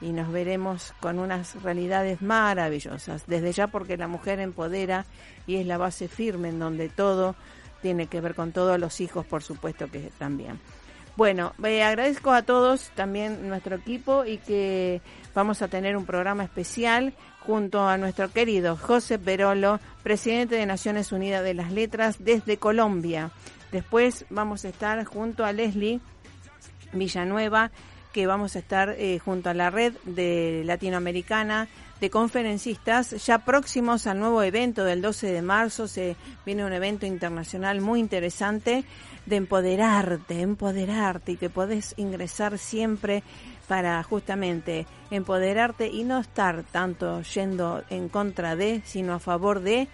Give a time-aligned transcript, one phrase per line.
[0.00, 3.24] y nos veremos con unas realidades maravillosas.
[3.26, 5.04] Desde ya porque la mujer empodera
[5.46, 7.34] y es la base firme en donde todo
[7.82, 10.60] tiene que ver con todos los hijos, por supuesto que también.
[11.20, 15.02] Bueno, eh, agradezco a todos también nuestro equipo y que
[15.34, 21.12] vamos a tener un programa especial junto a nuestro querido José Perolo, presidente de Naciones
[21.12, 23.32] Unidas de las Letras desde Colombia.
[23.70, 26.00] Después vamos a estar junto a Leslie
[26.94, 27.70] Villanueva,
[28.14, 31.68] que vamos a estar eh, junto a la red de latinoamericana
[32.00, 35.86] de conferencistas ya próximos al nuevo evento del 12 de marzo.
[35.86, 36.16] Se
[36.46, 38.84] viene un evento internacional muy interesante
[39.26, 43.22] de empoderarte, empoderarte y que podés ingresar siempre
[43.68, 49.88] para justamente empoderarte y no estar tanto yendo en contra de, sino a favor de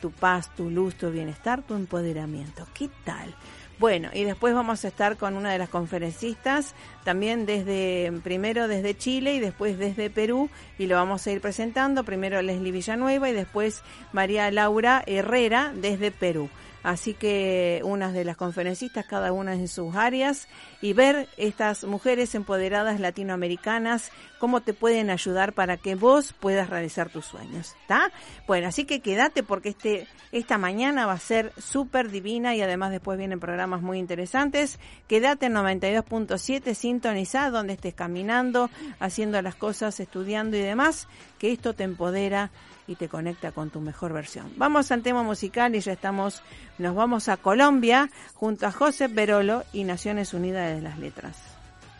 [0.00, 2.66] tu paz, tu luz, tu bienestar, tu empoderamiento.
[2.74, 3.34] ¿Qué tal?
[3.82, 8.96] Bueno, y después vamos a estar con una de las conferencistas, también desde, primero desde
[8.96, 13.32] Chile y después desde Perú, y lo vamos a ir presentando, primero Leslie Villanueva y
[13.32, 13.82] después
[14.12, 16.48] María Laura Herrera desde Perú.
[16.82, 20.48] Así que unas de las conferencistas, cada una en sus áreas,
[20.80, 27.10] y ver estas mujeres empoderadas latinoamericanas, cómo te pueden ayudar para que vos puedas realizar
[27.10, 27.74] tus sueños.
[27.82, 28.10] ¿Está?
[28.46, 32.90] Bueno, así que quédate porque este, esta mañana va a ser súper divina y además
[32.90, 34.80] después vienen programas muy interesantes.
[35.06, 41.06] Quédate en 92.7 sintonizado donde estés caminando, haciendo las cosas, estudiando y demás,
[41.38, 42.50] que esto te empodera
[42.86, 44.52] y te conecta con tu mejor versión.
[44.56, 46.42] Vamos al tema musical y ya estamos,
[46.78, 51.36] nos vamos a Colombia junto a José Berolo y Naciones Unidas de las Letras.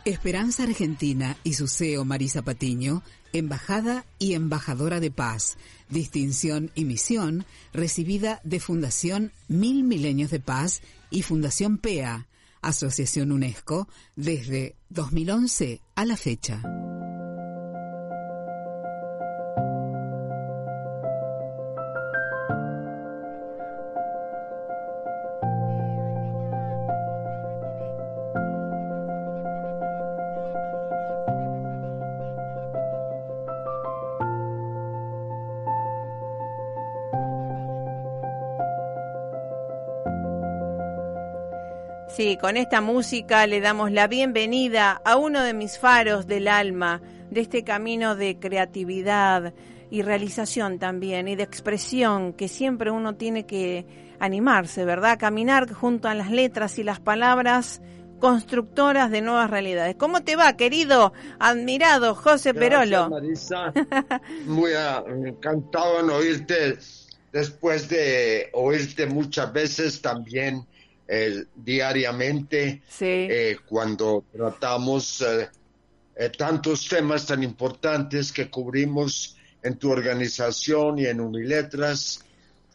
[0.04, 3.02] Esperanza Argentina y su CEO Marisa Patiño,
[3.32, 5.56] embajada y embajadora de paz,
[5.88, 12.26] distinción y misión recibida de Fundación Mil Milenios de Paz y Fundación PEA,
[12.62, 16.62] Asociación UNESCO, desde 2011 a la fecha.
[42.32, 47.02] Sí, con esta música le damos la bienvenida a uno de mis faros del alma,
[47.30, 49.52] de este camino de creatividad
[49.90, 53.84] y realización también, y de expresión que siempre uno tiene que
[54.18, 55.18] animarse, ¿verdad?
[55.18, 57.82] Caminar junto a las letras y las palabras
[58.18, 59.96] constructoras de nuevas realidades.
[59.96, 63.10] ¿Cómo te va, querido, admirado José Perolo?
[63.10, 63.74] Marisa.
[64.46, 64.72] Muy
[65.26, 66.78] encantado en oírte
[67.30, 70.66] después de oírte muchas veces también
[71.54, 75.48] diariamente eh, cuando tratamos eh,
[76.16, 82.24] eh, tantos temas tan importantes que cubrimos en tu organización y en Uniletras.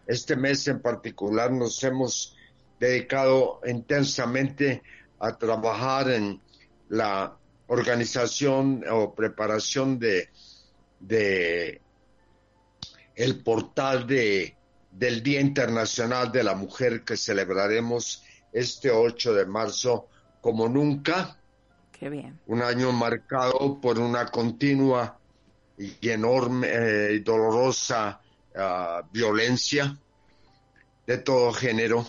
[0.05, 2.35] Este mes en particular nos hemos
[2.79, 4.83] dedicado intensamente
[5.19, 6.39] a trabajar en
[6.89, 7.35] la
[7.67, 10.29] organización o preparación de,
[10.99, 11.81] de
[13.15, 14.55] el portal de,
[14.91, 18.23] del Día Internacional de la Mujer que celebraremos
[18.57, 20.07] este 8 de marzo
[20.41, 21.37] como nunca.
[21.91, 22.39] Qué bien.
[22.47, 25.17] Un año marcado por una continua
[25.77, 28.19] y enorme eh, y dolorosa
[28.55, 29.97] ah, violencia
[31.05, 32.05] de todo género.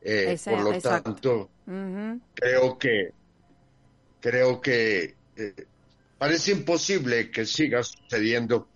[0.00, 1.50] Eh, por lo tanto,
[2.34, 3.10] creo que
[4.20, 5.66] creo que eh,
[6.16, 8.68] parece imposible que siga sucediendo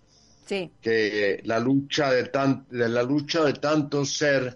[0.81, 4.53] que la lucha de tan, de la lucha de tanto ser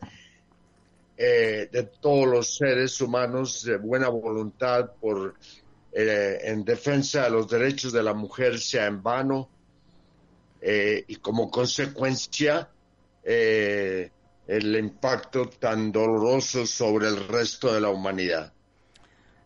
[1.18, 5.36] eh, de todos los seres humanos de buena voluntad por
[5.94, 9.50] eh, en defensa de los derechos de la mujer sea en vano
[10.60, 12.70] eh, y como consecuencia
[13.24, 18.54] el impacto tan doloroso sobre el resto de la humanidad.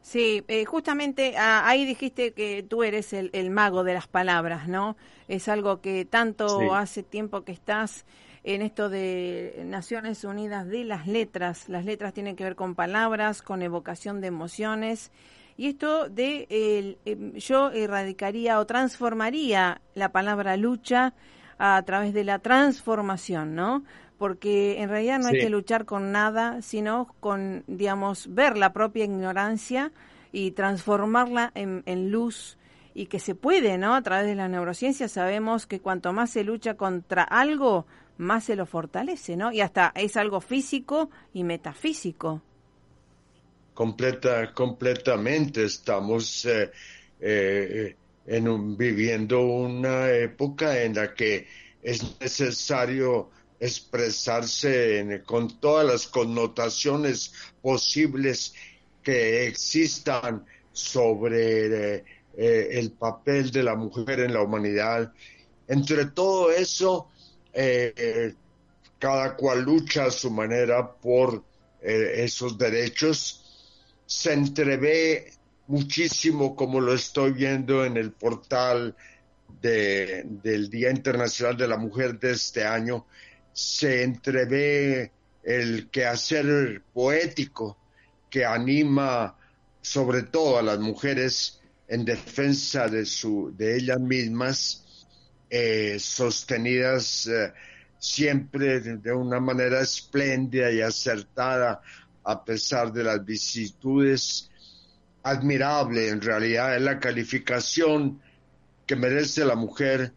[0.02, 4.96] Sí, justamente ah, ahí dijiste que tú eres el, el, mago de las palabras, ¿no?
[5.28, 8.06] Es algo que tanto hace tiempo que estás
[8.44, 11.70] en esto de Naciones Unidas de las letras.
[11.70, 15.12] Las letras tienen que ver con palabras, con evocación de emociones.
[15.58, 21.14] Y esto de em, yo erradicaría o transformaría la palabra lucha
[21.58, 23.84] a través de la transformación, ¿no?
[24.20, 29.06] Porque en realidad no hay que luchar con nada, sino con, digamos, ver la propia
[29.06, 29.92] ignorancia
[30.32, 32.60] y transformarla en, en luz
[32.94, 33.96] y que se puede, ¿no?
[33.96, 37.88] A través de la neurociencia sabemos que cuanto más se lucha contra algo,
[38.18, 39.52] más se lo fortalece, ¿no?
[39.52, 42.42] Y hasta es algo físico y metafísico.
[43.74, 45.64] Completa, completamente.
[45.64, 46.70] Estamos eh,
[47.22, 47.96] eh,
[48.28, 51.48] en viviendo una época en la que
[51.82, 53.30] es necesario
[53.60, 58.54] expresarse con todas las connotaciones posibles
[59.04, 61.96] que existan sobre
[62.38, 65.12] eh, el papel de la mujer en la humanidad.
[65.68, 67.10] Entre todo eso,
[67.54, 68.34] eh,
[68.98, 71.44] cada cual lucha a su manera por
[71.82, 73.46] eh, esos derechos.
[74.06, 75.32] Se entrevé
[75.68, 78.96] muchísimo, como lo estoy viendo en el portal
[79.62, 83.06] del Día Internacional de la Mujer de este año,
[83.54, 85.12] se entrevé
[85.44, 87.78] el quehacer poético
[88.30, 89.36] que anima
[89.82, 95.08] sobre todo a las mujeres en defensa de, su, de ellas mismas
[95.50, 97.52] eh, sostenidas eh,
[97.98, 101.82] siempre de una manera espléndida y acertada
[102.24, 104.50] a pesar de las vicisitudes.
[105.24, 108.22] Admirable, en realidad, es la calificación
[108.86, 110.14] que merece la mujer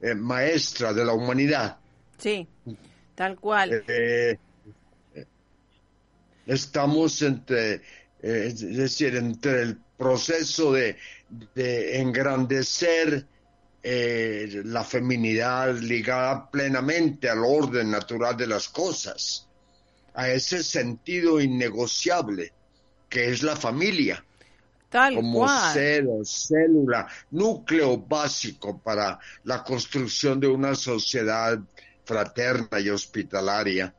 [0.00, 1.78] eh, maestra de la humanidad.
[2.18, 2.46] Sí,
[3.14, 3.84] tal cual.
[6.46, 7.82] estamos entre,
[8.20, 10.96] es decir, entre el proceso de,
[11.54, 13.26] de engrandecer
[13.82, 19.46] eh, la feminidad ligada plenamente al orden natural de las cosas,
[20.14, 22.52] a ese sentido innegociable
[23.08, 24.24] que es la familia.
[24.88, 31.58] Tal como ser célula, núcleo básico para la construcción de una sociedad
[32.08, 33.94] fraterna y hospitalaria.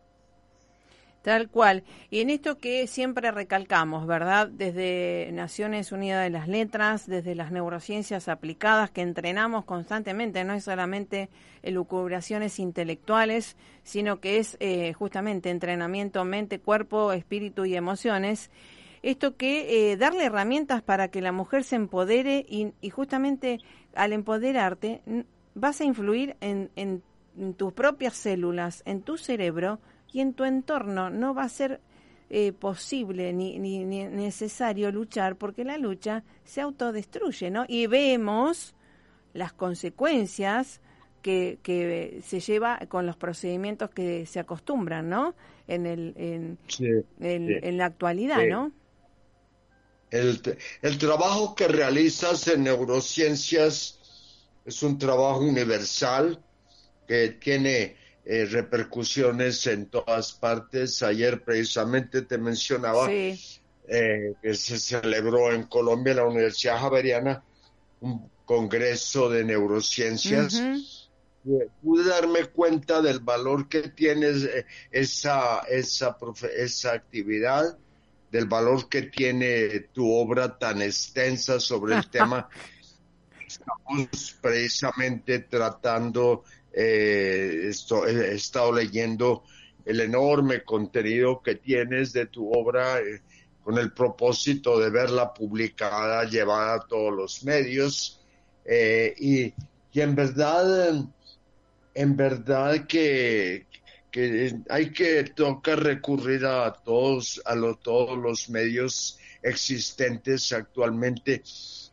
[1.21, 1.83] Tal cual.
[2.09, 4.47] Y en esto que siempre recalcamos, ¿verdad?
[4.47, 10.63] Desde Naciones Unidas de las Letras, desde las neurociencias aplicadas que entrenamos constantemente, no es
[10.63, 11.29] solamente
[11.61, 18.49] elucubraciones intelectuales, sino que es eh, justamente entrenamiento mente, cuerpo, espíritu y emociones.
[19.03, 23.59] Esto que eh, darle herramientas para que la mujer se empodere y, justamente
[23.93, 25.01] al empoderarte
[25.53, 27.03] vas a influir en, en
[27.57, 29.79] tus propias células, en tu cerebro,
[30.11, 31.79] y en tu entorno no va a ser
[32.29, 37.65] eh, posible ni, ni, necesario luchar porque la lucha se autodestruye, ¿no?
[37.67, 38.75] Y vemos
[39.33, 40.81] las consecuencias
[41.21, 45.35] que, que se lleva con los procedimientos que se acostumbran, ¿no?
[45.67, 46.57] En, el, en,
[47.19, 48.71] en, la actualidad, ¿no?
[50.09, 50.41] El,
[50.81, 53.99] el trabajo que realizas en neurociencias
[54.65, 56.39] es un trabajo universal
[57.09, 61.01] que tiene eh, repercusiones en todas partes.
[61.01, 63.39] Ayer precisamente te mencionaba eh,
[64.39, 67.43] que se celebró en Colombia, en la Universidad Javeriana,
[68.01, 71.09] un congreso de neurociencias.
[71.81, 76.15] Pude darme cuenta del valor que tiene eh, esa, esa,
[76.55, 77.75] esa actividad,
[78.29, 82.47] del valor que tiene tu obra tan extensa sobre el tema.
[83.47, 89.43] Estamos precisamente tratando, eh, he estado leyendo
[89.85, 93.21] el enorme contenido que tienes de tu obra eh,
[93.63, 98.21] con el propósito de verla publicada, llevada a todos los medios.
[98.65, 99.53] Eh, y,
[99.99, 101.05] en verdad,
[101.93, 103.65] en verdad que,
[104.69, 111.41] hay que tocar recurrir a todos, a todos los medios existentes actualmente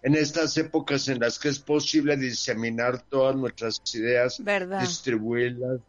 [0.06, 4.40] en estas épocas en las que es posible diseminar todas nuestras ideas,
[4.80, 5.80] distribuirlas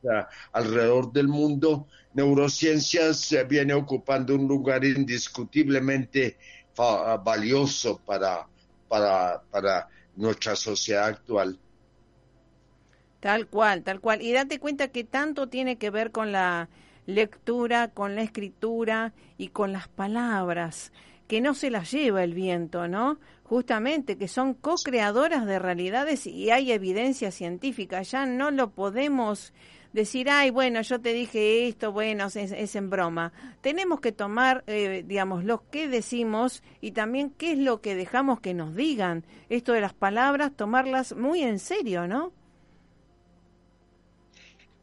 [0.52, 1.86] alrededor del mundo.
[2.16, 6.36] Neurociencias viene ocupando un lugar indiscutiblemente
[7.24, 8.48] valioso para,
[8.88, 11.60] para, para nuestra sociedad actual.
[13.20, 14.24] Tal cual, tal cual.
[14.24, 16.70] Y date cuenta que tanto tiene que ver con la
[17.06, 20.92] lectura, con la escritura y con las palabras,
[21.28, 23.20] que no se las lleva el viento, ¿no?
[23.44, 29.54] Justamente, que son co-creadoras de realidades y hay evidencia científica, ya no lo podemos
[29.94, 33.34] decir, ay, bueno, yo te dije esto, bueno, es, en broma.
[33.62, 38.40] Tenemos que tomar, eh, digamos, lo que decimos y también qué es lo que dejamos
[38.40, 39.26] que nos digan.
[39.50, 42.32] Esto de las palabras, tomarlas muy en serio, ¿no?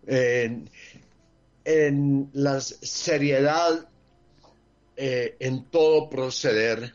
[0.07, 0.69] en
[2.35, 3.89] la seriedad
[4.97, 6.95] eh, en todo proceder,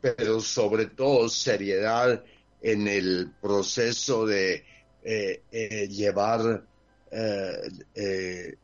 [0.00, 2.22] pero sobre todo seriedad
[2.64, 4.64] en el proceso de
[5.06, 6.64] eh, llevar
[7.10, 8.54] eh, eh,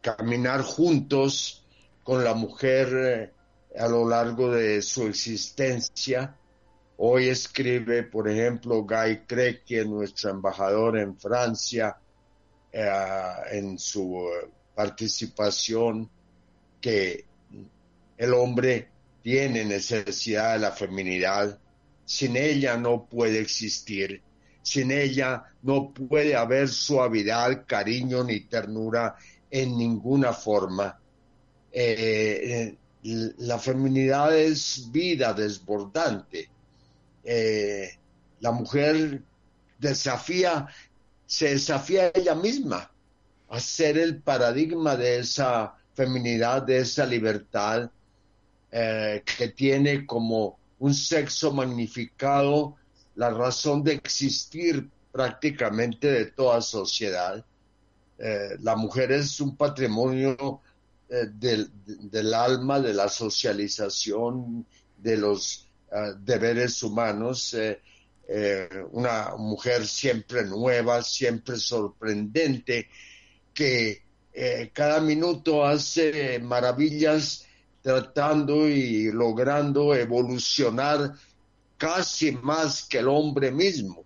[0.00, 1.62] caminar juntos
[2.02, 3.34] con la mujer
[3.78, 6.34] a lo largo de su existencia.
[6.96, 11.98] Hoy escribe, por ejemplo, Guy Crequi, nuestro embajador en Francia,
[12.72, 14.26] en su
[14.74, 16.10] participación,
[16.80, 17.26] que
[18.18, 18.88] el hombre
[19.22, 21.58] tiene necesidad de la feminidad,
[22.04, 24.22] sin ella no puede existir
[24.68, 29.16] sin ella no puede haber suavidad, cariño ni ternura
[29.50, 31.00] en ninguna forma.
[31.72, 36.50] Eh, la feminidad es vida desbordante.
[37.24, 37.88] Eh,
[38.40, 39.22] la mujer
[39.78, 40.68] desafía,
[41.26, 42.90] se desafía ella misma
[43.48, 47.90] a ser el paradigma de esa feminidad, de esa libertad
[48.70, 52.76] eh, que tiene como un sexo magnificado
[53.14, 57.42] la razón de existir prácticamente de toda sociedad.
[58.18, 60.60] Eh, la mujer es un patrimonio
[61.08, 64.66] eh, del, alma, de la socialización,
[64.98, 65.66] de los
[66.20, 67.56] deberes humanos.
[68.90, 72.88] Una mujer siempre nueva, siempre sorprendente,
[73.54, 74.02] que
[74.74, 77.47] cada minuto hace maravillas
[77.82, 81.14] tratando y logrando evolucionar
[81.76, 84.04] casi más que el hombre mismo,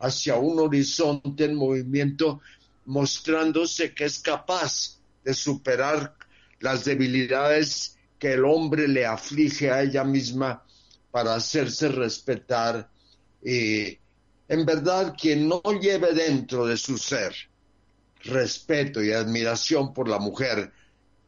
[0.00, 2.40] hacia un horizonte en movimiento,
[2.86, 6.16] mostrándose que es capaz de superar
[6.60, 10.64] las debilidades que el hombre le aflige a ella misma
[11.10, 12.88] para hacerse respetar.
[13.44, 13.98] Y
[14.48, 17.34] en verdad, quien no lleve dentro de su ser
[18.24, 20.72] respeto y admiración por la mujer,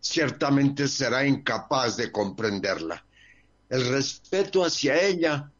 [0.04, 3.04] ciertamente será incapaz de comprenderla
[3.68, 5.50] el respeto hacia ella,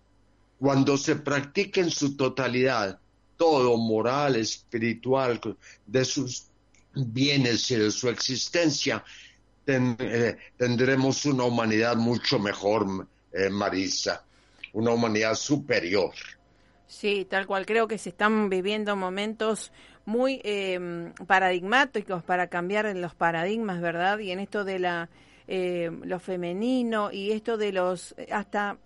[0.58, 2.98] cuando se practica en su totalidad,
[3.36, 5.40] todo moral, espiritual,
[5.86, 6.46] de sus
[6.94, 9.04] bienes y de su existencia,
[9.66, 14.24] eh, tendremos una humanidad mucho mejor, eh, Marisa,
[14.74, 16.12] una humanidad superior.
[16.86, 17.66] Sí, tal cual.
[17.66, 19.72] Creo que se están viviendo momentos
[20.04, 24.18] muy eh, paradigmáticos para cambiar los paradigmas, ¿verdad?
[24.18, 25.08] Y en esto de la
[25.46, 28.78] eh, lo femenino y esto de los, hasta,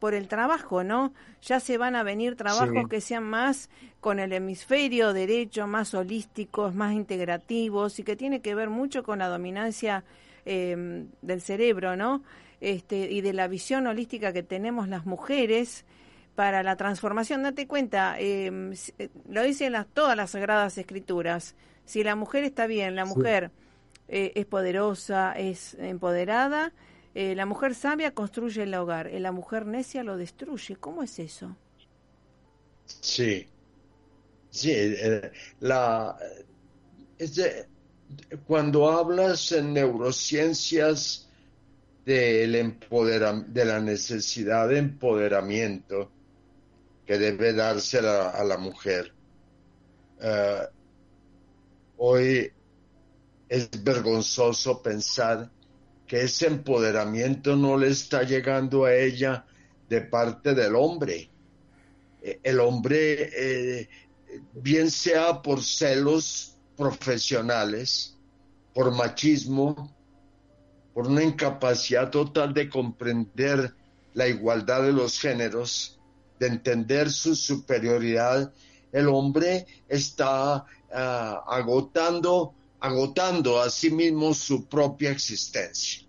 [0.00, 1.12] por el trabajo, ¿no?
[1.42, 6.74] Ya se van a venir trabajos que sean más con el hemisferio derecho, más holísticos,
[6.74, 10.02] más integrativos y que tiene que ver mucho con la dominancia
[10.44, 12.22] em, del cerebro, ¿no?
[12.60, 15.84] Este, y de la visión holística que tenemos las mujeres
[16.38, 17.42] para la transformación.
[17.42, 21.56] Date cuenta, em, eh, lo dicen las, todas las sagradas escrituras.
[21.84, 23.50] Si la mujer está bien, la mujer
[24.06, 26.72] eh, es poderosa, es empoderada,
[27.16, 30.76] eh, la mujer sabia construye el hogar, la mujer necia lo destruye.
[30.76, 31.56] ¿Cómo es eso?
[32.86, 33.44] Sí,
[34.48, 34.94] sí,
[35.58, 36.16] la,
[38.46, 41.28] cuando hablas en neurociencias
[42.06, 42.78] del
[43.48, 46.12] de la necesidad de empoderamiento
[47.08, 49.14] que debe darse a la, mujer,
[50.20, 50.60] eh,
[51.96, 52.52] hoy
[53.48, 55.50] es vergonzoso pensar
[56.06, 59.46] que ese empoderamiento no le está llegando a ella
[59.88, 61.30] de parte del hombre.
[62.20, 63.88] Eh, el hombre, eh,
[64.52, 68.18] bien sea por celos profesionales,
[68.74, 69.96] por machismo,
[70.92, 73.74] por una incapacidad total de comprender
[74.12, 75.97] la igualdad de los géneros,
[76.38, 78.52] de entender su superioridad,
[78.92, 86.06] el hombre está ah, agotando, agotando a sí mismo su propia existencia.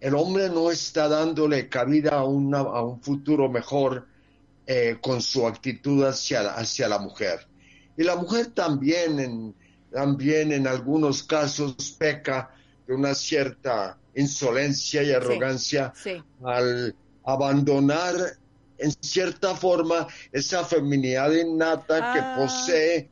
[0.00, 4.06] El hombre no está dándole cabida a, a un futuro mejor
[4.66, 7.46] eh, con su actitud hacia, hacia la mujer.
[7.96, 9.54] Y la mujer también en,
[9.92, 12.50] también en algunos casos peca
[12.86, 15.92] de una cierta insolencia y arrogancia
[16.44, 16.94] al
[17.24, 18.14] abandonar
[18.80, 22.36] en cierta forma esa feminidad innata que ah.
[22.36, 23.10] posee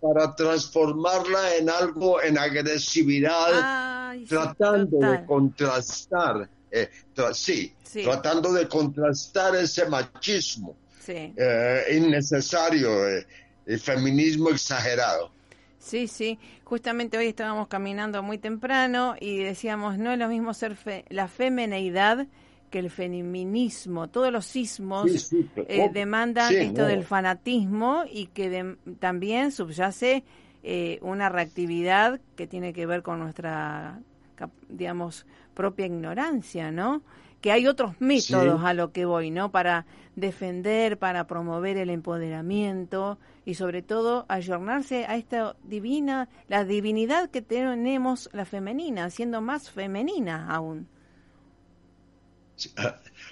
[0.00, 6.88] para transformarla en algo, en agresividad, tratando de contrastar, eh,
[7.32, 7.74] sí,
[8.04, 10.76] tratando de contrastar ese machismo
[11.08, 13.08] eh, innecesario.
[13.08, 13.26] Eh,
[13.68, 15.30] el feminismo exagerado.
[15.78, 20.76] Sí, sí, justamente hoy estábamos caminando muy temprano y decíamos, no es lo mismo ser
[21.10, 22.26] la femineidad
[22.68, 24.08] que el feminismo.
[24.08, 30.24] Todos los sismos eh, demandan esto del fanatismo y que también subyace
[30.62, 34.00] eh, una reactividad que tiene que ver con nuestra,
[34.68, 37.02] digamos, propia ignorancia, ¿no?
[37.40, 39.50] que hay otros métodos a lo que voy, ¿no?
[39.50, 47.30] Para defender, para promover el empoderamiento y sobre todo ayornarse a esta divina, la divinidad
[47.30, 50.88] que tenemos la femenina, siendo más femenina aún.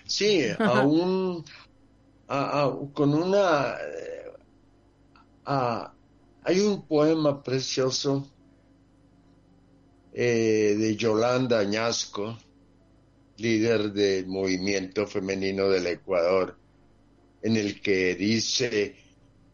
[0.06, 1.44] Sí, aún
[2.92, 3.76] con una...
[5.44, 8.28] hay un poema precioso
[10.12, 12.38] eh, de Yolanda Añasco
[13.38, 16.56] líder del movimiento femenino del Ecuador,
[17.42, 18.96] en el que dice,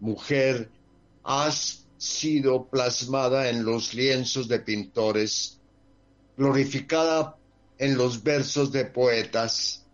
[0.01, 0.71] mujer,
[1.25, 5.61] has sido plasmada en los lienzos de pintores,
[6.37, 7.37] glorificada
[7.83, 9.85] en los versos de poetas,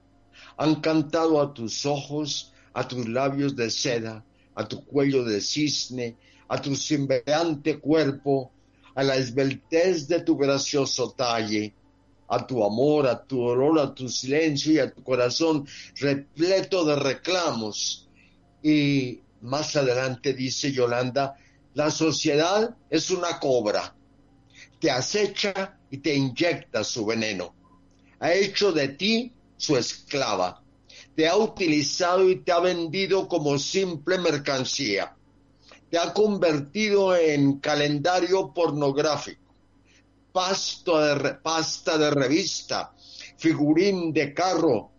[0.59, 4.23] han cantado a tus ojos, a tus labios de seda,
[4.55, 6.15] a tu cuello de cisne,
[6.49, 8.53] a tu semblante cuerpo,
[8.95, 11.73] a la esbeltez de tu gracioso talle,
[12.29, 16.95] a tu amor, a tu dolor, a tu silencio y a tu corazón repleto de
[16.95, 18.07] reclamos.
[18.63, 21.37] Y más adelante dice Yolanda,
[21.73, 23.97] la sociedad es una cobra,
[24.79, 27.57] te acecha y te inyecta su veneno.
[28.21, 30.63] Ha hecho de ti su esclava,
[31.15, 35.17] te ha utilizado y te ha vendido como simple mercancía,
[35.91, 39.49] te ha convertido en calendario pornográfico
[40.33, 42.93] de, pasta de revista,
[43.37, 44.91] figurín de carro,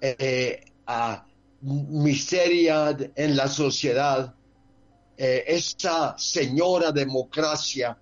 [0.00, 1.26] eh, a
[1.62, 4.32] miseria en la sociedad,
[5.16, 7.98] eh, esa señora democracia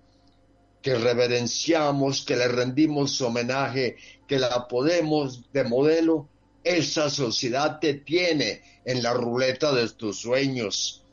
[0.81, 3.97] que reverenciamos, que le rendimos homenaje,
[4.29, 6.29] que la podemos de modelo,
[6.63, 11.03] esa sociedad te tiene en la ruleta de tus sueños.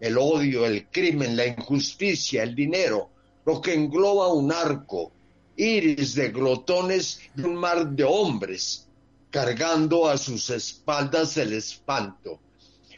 [0.00, 3.10] El odio, el crimen, la injusticia, el dinero,
[3.46, 5.12] lo que engloba un arco,
[5.56, 8.88] iris de glotones y un mar de hombres,
[9.30, 12.40] cargando a sus espaldas el espanto.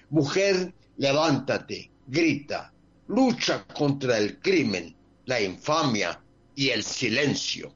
[0.09, 2.73] Mujer, levántate, grita,
[3.09, 6.19] lucha contra el crimen, la infamia
[6.55, 7.76] y el silencio.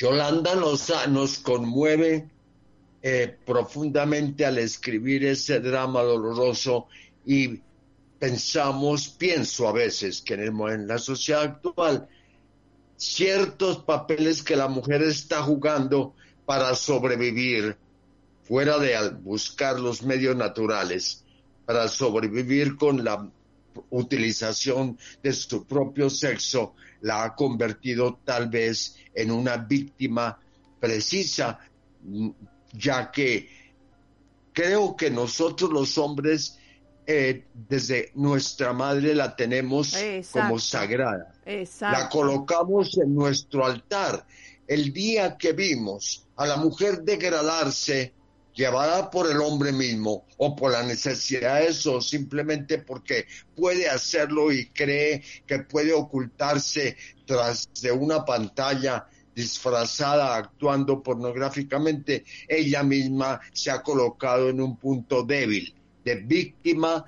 [0.00, 2.30] Yolanda nos, conmueve
[3.02, 6.86] eh, profundamente al escribir ese drama doloroso
[7.26, 7.60] y
[8.18, 12.08] pensamos, pienso a veces que en, la sociedad actual,
[12.96, 16.14] ciertos papeles que la mujer está jugando
[16.46, 17.76] para sobrevivir,
[18.44, 21.26] fuera de buscar los medios naturales,
[21.66, 23.30] para sobrevivir con la
[23.90, 30.38] utilización de su propio sexo, la ha convertido tal vez en una víctima
[30.78, 31.58] precisa,
[32.72, 33.48] ya que
[34.52, 36.58] creo que nosotros los hombres
[37.06, 39.96] eh, desde nuestra madre la tenemos
[40.32, 41.34] como sagrada.
[41.80, 44.24] La colocamos en nuestro altar.
[44.66, 48.14] El día que vimos a la mujer degradarse,
[48.54, 54.66] llevada por el hombre mismo o por las necesidades o simplemente porque puede hacerlo y
[54.66, 63.82] cree que puede ocultarse tras de una pantalla disfrazada actuando pornográficamente, ella misma se ha
[63.82, 67.06] colocado en un punto débil de víctima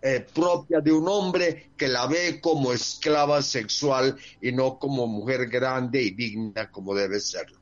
[0.00, 5.48] eh, propia de un hombre que la ve como esclava sexual y no como mujer
[5.48, 7.58] grande y digna como debe serlo.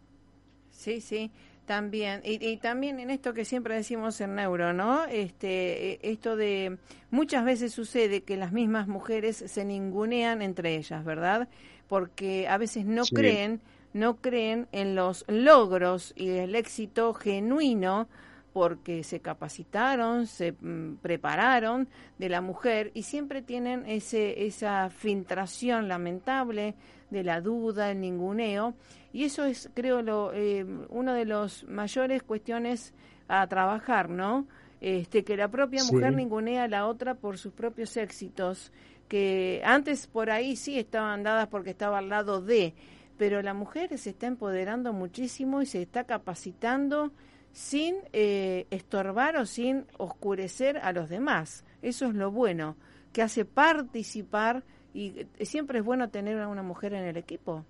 [0.70, 1.30] Sí, sí.
[1.66, 5.04] También, y, también en esto que siempre decimos en Neuro, ¿no?
[5.06, 6.78] Este, e, esto de,
[7.10, 11.48] muchas veces sucede que las mismas mujeres se ningunean entre ellas, ¿verdad?
[11.88, 13.60] Porque a veces no creen,
[13.92, 18.08] no creen en los logros y el éxito genuino
[18.56, 25.88] porque se capacitaron, se mm, prepararon de la mujer y siempre tienen ese, esa filtración
[25.88, 26.74] lamentable
[27.10, 28.72] de la duda, el ninguneo,
[29.12, 32.94] y eso es, creo, lo, eh, uno de los mayores cuestiones
[33.28, 34.46] a trabajar, ¿no?
[34.80, 38.72] Este, que la propia mujer ningunea a la otra por sus propios éxitos,
[39.06, 42.72] que antes por ahí sí estaban dadas porque estaba al lado de,
[43.18, 47.12] pero la mujer se está empoderando muchísimo y se está capacitando
[47.56, 51.64] sin eh, estorbar o sin oscurecer a los demás.
[51.80, 52.76] Eso es lo bueno,
[53.14, 57.64] que hace participar y eh, siempre es bueno tener a una mujer en el equipo.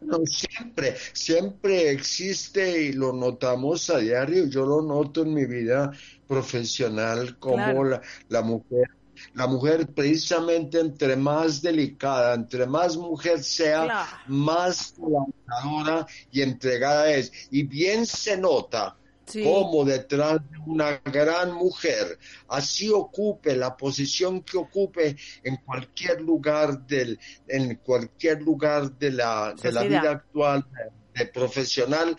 [0.00, 4.46] No, siempre, siempre existe y lo notamos a diario.
[4.46, 5.92] Yo lo noto en mi vida
[6.26, 8.88] profesional como la, la mujer
[9.34, 17.30] la mujer precisamente entre más delicada, entre más mujer sea, más colaboradora y entregada es.
[17.50, 18.96] Y bien se nota
[19.42, 22.18] como detrás de una gran mujer,
[22.48, 27.18] así ocupe la posición que ocupe en cualquier lugar del,
[27.48, 30.66] en cualquier lugar de la, de la vida actual
[31.14, 32.16] de, profesional,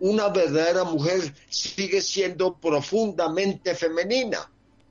[0.00, 4.50] una verdadera mujer sigue siendo profundamente femenina.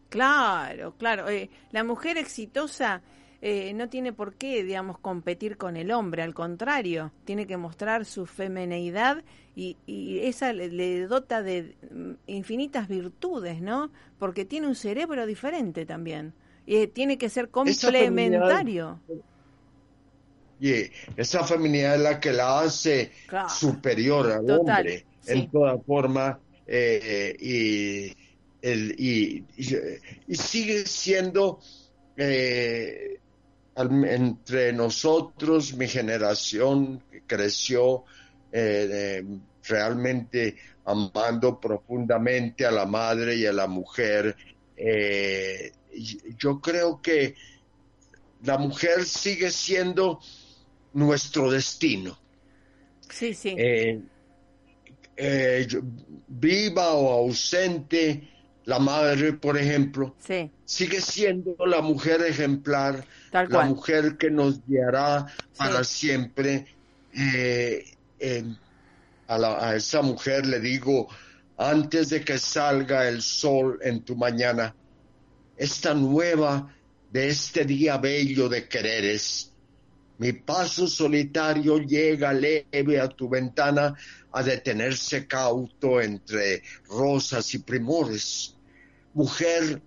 [0.09, 1.29] Claro, claro.
[1.29, 3.01] Eh, la mujer exitosa
[3.41, 8.05] eh, no tiene por qué, digamos, competir con el hombre, al contrario, tiene que mostrar
[8.05, 9.23] su femineidad
[9.55, 11.75] y, y esa le, dota de
[12.27, 13.91] infinitas virtudes, ¿no?
[14.19, 16.33] Porque tiene un cerebro diferente también.
[16.67, 18.99] Y tiene que ser complementario.
[20.59, 23.11] Y esa feminidad es la que la hace
[23.49, 28.15] superior al hombre en toda forma eh, y,
[28.61, 31.59] el, y, y, sigue siendo
[32.15, 33.19] eh,
[33.75, 38.03] entre nosotros, mi generación creció
[38.51, 39.23] eh,
[39.63, 44.35] realmente amando profundamente a la madre y a la mujer.
[44.75, 45.71] Eh,
[46.37, 47.35] yo creo que
[48.43, 50.19] la mujer sigue siendo
[50.93, 52.17] nuestro destino.
[53.09, 53.55] Sí, sí.
[53.57, 54.01] Eh,
[56.27, 58.30] viva o ausente,
[58.65, 60.15] la madre, por ejemplo,
[60.65, 65.25] sigue siendo la mujer ejemplar, la mujer que nos guiará
[65.57, 66.65] para siempre.
[67.13, 67.85] Eh,
[69.27, 71.07] a, a esa mujer le digo,
[71.57, 74.75] antes de que salga el sol en tu mañana,
[75.57, 76.73] esta nueva
[77.11, 79.50] de este día bello de quereres,
[80.21, 83.95] mi paso solitario llega leve a tu ventana
[84.31, 88.55] a detenerse cauto entre rosas y primores.
[89.15, 89.81] Mujer,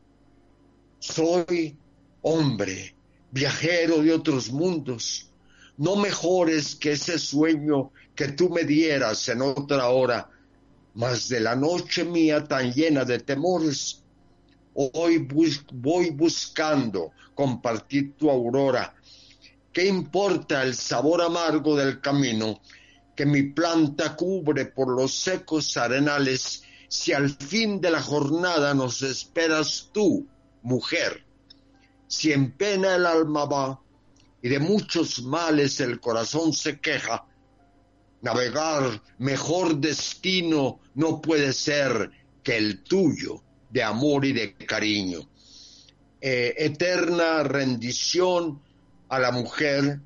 [0.99, 1.77] soy
[2.23, 2.97] hombre,
[3.31, 5.31] viajero de otros mundos,
[5.77, 10.29] no mejores que ese sueño que tú me dieras en otra hora,
[10.95, 14.03] mas de la noche mía tan llena de temores,
[14.75, 15.29] hoy
[15.73, 18.97] voy buscando compartir tu aurora.
[19.75, 22.61] ¿Qué importa el sabor amargo del camino
[23.17, 29.03] que mi planta cubre por los secos arenales si al fin de la jornada nos
[29.03, 30.29] esperas tú,
[30.63, 31.27] mujer?
[32.07, 33.81] Si en pena el alma va
[34.41, 37.27] y de muchos males el corazón se queja,
[38.23, 42.13] navegar mejor destino no puede ser
[42.45, 45.29] que el tuyo de amor y de cariño.
[46.21, 48.63] Eh, eterna rendición
[49.15, 50.01] a la mujer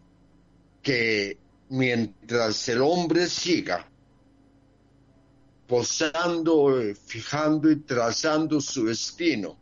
[0.82, 1.38] que
[1.70, 3.88] mientras el hombre siga
[5.66, 9.58] posando, eh, fijando y trazando su destino,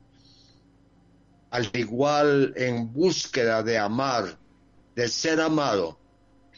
[1.51, 4.37] al igual en búsqueda de amar,
[4.95, 5.99] de ser amado,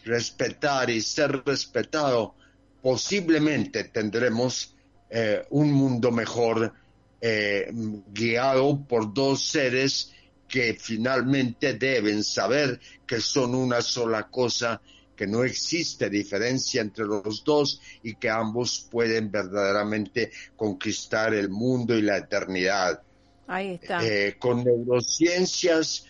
[0.05, 2.35] respetar y ser respetado,
[2.81, 4.75] posiblemente tendremos
[5.11, 6.73] eh, un mundo mejor
[7.21, 7.71] eh,
[8.13, 10.13] guiado por dos seres
[10.49, 14.81] que finalmente deben saber que son una sola cosa,
[15.15, 21.97] que no existe diferencia entre los dos y que ambos pueden verdaderamente conquistar el mundo
[21.97, 23.03] y la eternidad.
[23.47, 24.05] Ahí está.
[24.05, 26.07] Eh, con neurociencias,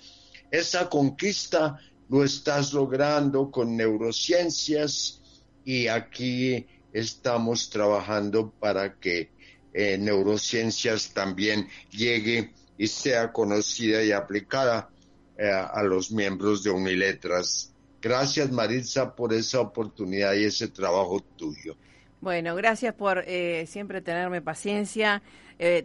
[0.51, 5.21] esa conquista lo estás logrando con neurociencias
[5.65, 9.31] y aquí estamos trabajando para que
[9.73, 14.89] eh, neurociencias también llegue y sea conocida y aplicada
[15.37, 17.73] eh, a los miembros de Uniletras.
[18.01, 21.77] Gracias Maritza por esa oportunidad y ese trabajo tuyo.
[22.21, 25.23] Bueno, gracias por eh, siempre tenerme paciencia.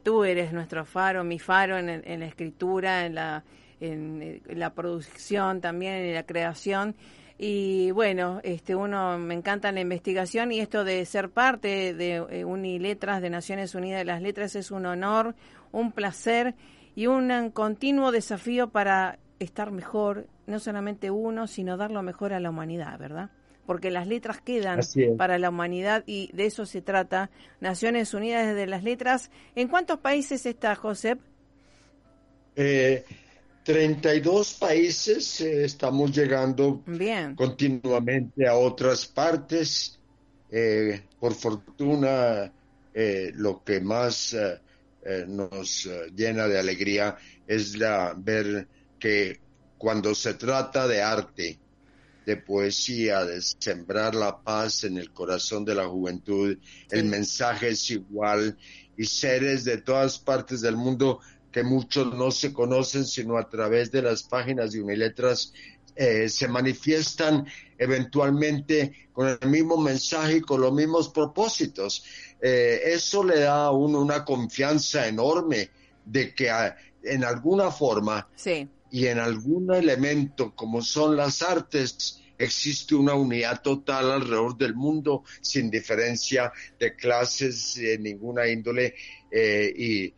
[0.03, 3.43] tú eres nuestro faro, mi faro en, la escritura, en la,
[3.81, 6.95] en la producción también, en la creación
[7.37, 12.45] y bueno, este uno me encanta la investigación y esto de ser parte de eh,
[12.45, 15.35] Uniletras de Naciones Unidas de las Letras es un honor,
[15.71, 16.55] un placer
[16.95, 22.39] y un continuo desafío para estar mejor, no solamente uno, sino dar lo mejor a
[22.39, 23.29] la humanidad, ¿verdad?
[23.65, 24.79] Porque las letras quedan
[25.17, 27.29] para la humanidad y de eso se trata.
[27.61, 29.31] Naciones Unidas de las Letras.
[29.55, 31.19] ¿En cuántos países está, Josep?
[32.55, 33.05] Eh,
[33.63, 36.83] 32 países, eh, estamos llegando
[37.35, 39.99] continuamente a otras partes.
[40.51, 42.51] Eh, por fortuna,
[42.93, 44.35] eh, lo que más
[45.27, 48.67] nos llena de alegría es la, ver
[48.99, 49.39] que
[49.77, 51.59] cuando se trata de arte,
[52.25, 56.57] de poesía, de sembrar la paz en el corazón de la juventud,
[56.89, 58.57] el mensaje es igual
[58.95, 61.19] y seres de todas partes del mundo
[61.51, 65.53] que muchos no se conocen sino a través de las páginas de Uniletras
[65.95, 67.45] eh, se manifiestan
[67.77, 72.03] eventualmente con el mismo mensaje y con los mismos propósitos.
[72.45, 75.69] Eh, eso le da a uno una confianza enorme
[76.03, 78.27] de que ah, en alguna forma
[78.91, 85.23] y en algún elemento como son las artes, existe una unidad total alrededor del mundo
[85.39, 88.93] sin diferencia de clases de ninguna índole
[89.31, 90.13] eh, y,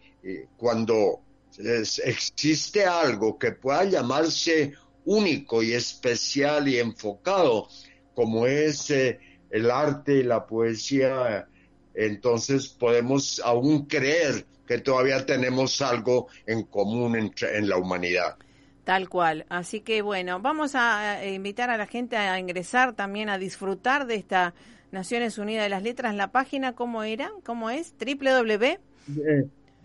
[0.58, 1.22] cuando
[1.60, 4.74] existe algo que pueda llamarse
[5.06, 7.70] único y especial y enfocado,
[8.16, 9.20] como es eh,
[9.52, 11.48] el arte y la poesía,
[11.96, 18.36] entonces podemos aún creer que todavía tenemos algo en común en la humanidad.
[18.84, 19.46] Tal cual.
[19.50, 24.16] Así que bueno, vamos a invitar a la gente a ingresar también a disfrutar de
[24.16, 24.54] esta
[24.92, 26.16] Naciones Unidas de las Letras.
[26.16, 27.32] La página, ¿cómo era?
[27.44, 27.94] ¿Cómo es?
[28.00, 28.64] www.
[28.66, 28.80] Eh,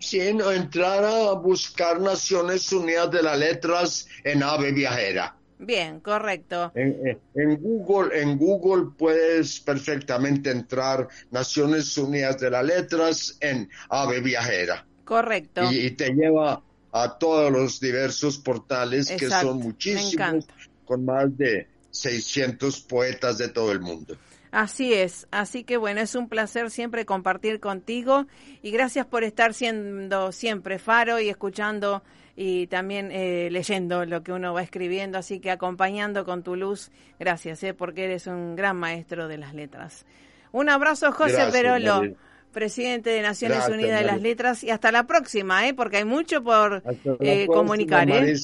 [0.01, 5.35] Sí, entrar a buscar Naciones Unidas de las Letras en Ave Viajera.
[5.61, 6.71] Bien, correcto.
[6.73, 14.85] En, Google, en Google puedes perfectamente entrar Naciones Unidas de las Letras en Ave Viajera.
[15.05, 15.71] Correcto.
[15.71, 20.47] Y, te lleva a todos los diversos portales que son muchísimos,
[20.83, 24.17] con más de 600 poetas de todo el mundo.
[24.49, 28.25] Así es, así que bueno, es un placer siempre compartir contigo
[28.61, 32.03] y gracias por estar siendo siempre faro y escuchando
[32.35, 36.91] y también eh, leyendo lo que uno va escribiendo, así que acompañando con tu luz,
[37.19, 40.05] gracias, eh, porque eres un gran maestro de las letras.
[40.51, 42.03] Un abrazo, José Perolo,
[42.51, 46.43] presidente de Naciones Unidas de las Letras, y hasta la próxima, eh, porque hay mucho
[46.43, 46.83] por
[47.19, 48.09] eh, comunicar.
[48.09, 48.35] ¿eh?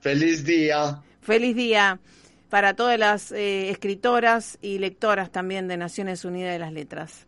[0.00, 1.02] Feliz día.
[1.20, 2.00] Feliz día
[2.48, 7.25] para todas las eh, escritoras y lectoras también de Naciones Unidas de las Letras.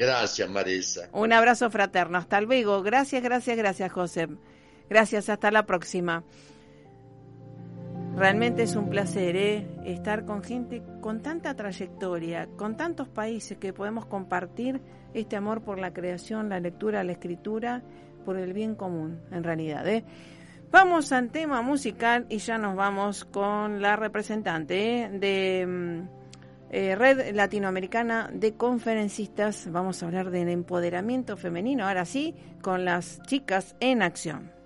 [0.00, 1.10] Gracias, Marisa.
[1.12, 2.16] Un abrazo fraterno.
[2.16, 2.82] Hasta luego.
[2.82, 4.28] Gracias, gracias, gracias, José.
[4.88, 6.24] Gracias, hasta la próxima.
[8.16, 9.66] Realmente es un placer ¿eh?
[9.84, 14.80] estar con gente con tanta trayectoria, con tantos países que podemos compartir
[15.12, 17.82] este amor por la creación, la lectura, la escritura,
[18.24, 19.86] por el bien común, en realidad.
[19.86, 20.02] ¿eh?
[20.70, 25.10] Vamos al tema musical y ya nos vamos con la representante ¿eh?
[25.10, 26.19] de mm,
[26.70, 29.70] eh, Red Latinoamericana de Conferencistas.
[29.70, 34.59] Vamos a hablar del empoderamiento femenino, ahora sí, con las chicas en acción.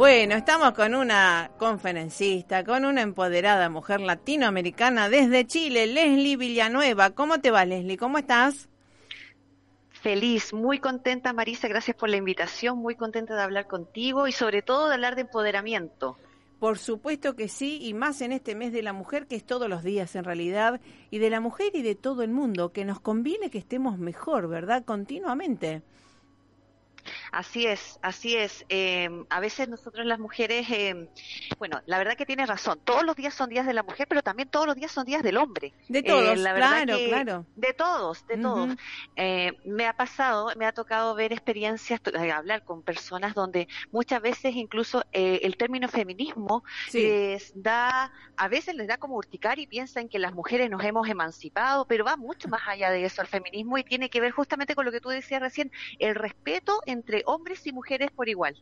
[0.00, 7.10] Bueno, estamos con una conferencista, con una empoderada mujer latinoamericana desde Chile, Leslie Villanueva.
[7.10, 7.98] ¿Cómo te va, Leslie?
[7.98, 8.70] ¿Cómo estás?
[9.90, 11.68] Feliz, muy contenta, Marisa.
[11.68, 12.78] Gracias por la invitación.
[12.78, 16.16] Muy contenta de hablar contigo y sobre todo de hablar de empoderamiento.
[16.58, 19.68] Por supuesto que sí, y más en este mes de la mujer, que es todos
[19.68, 23.00] los días en realidad, y de la mujer y de todo el mundo, que nos
[23.00, 24.82] conviene que estemos mejor, ¿verdad?
[24.82, 25.82] Continuamente.
[27.32, 28.64] Así es, así es.
[28.68, 31.08] Eh, a veces nosotros las mujeres, eh,
[31.58, 32.80] bueno, la verdad que tienes razón.
[32.84, 35.22] Todos los días son días de la mujer, pero también todos los días son días
[35.22, 35.74] del hombre.
[35.88, 37.46] De todos, eh, claro, claro.
[37.56, 38.76] De todos, de todos.
[39.64, 42.00] me ha pasado, me ha tocado ver experiencias,
[42.34, 48.86] hablar con personas donde muchas veces incluso el término feminismo les da, a veces les
[48.86, 52.62] da como urticar y piensan que las mujeres nos hemos emancipado, pero va mucho más
[52.66, 55.40] allá de eso el feminismo y tiene que ver justamente con lo que tú decías
[55.40, 58.56] recién, el respeto entre hombres y mujeres por igual.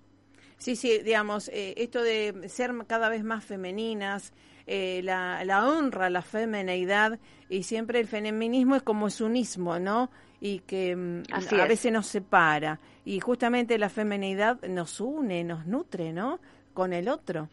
[0.58, 4.32] Sí, sí, digamos, eh, esto de ser cada vez más femeninas,
[4.66, 10.10] eh, la, la, honra, la femineidad y siempre el feminismo es como es unismo, ¿no?
[10.40, 12.80] Y que mm, a veces nos separa.
[13.04, 16.40] Y justamente la femineidad nos une, nos nutre, ¿no?
[16.74, 17.48] Con el otro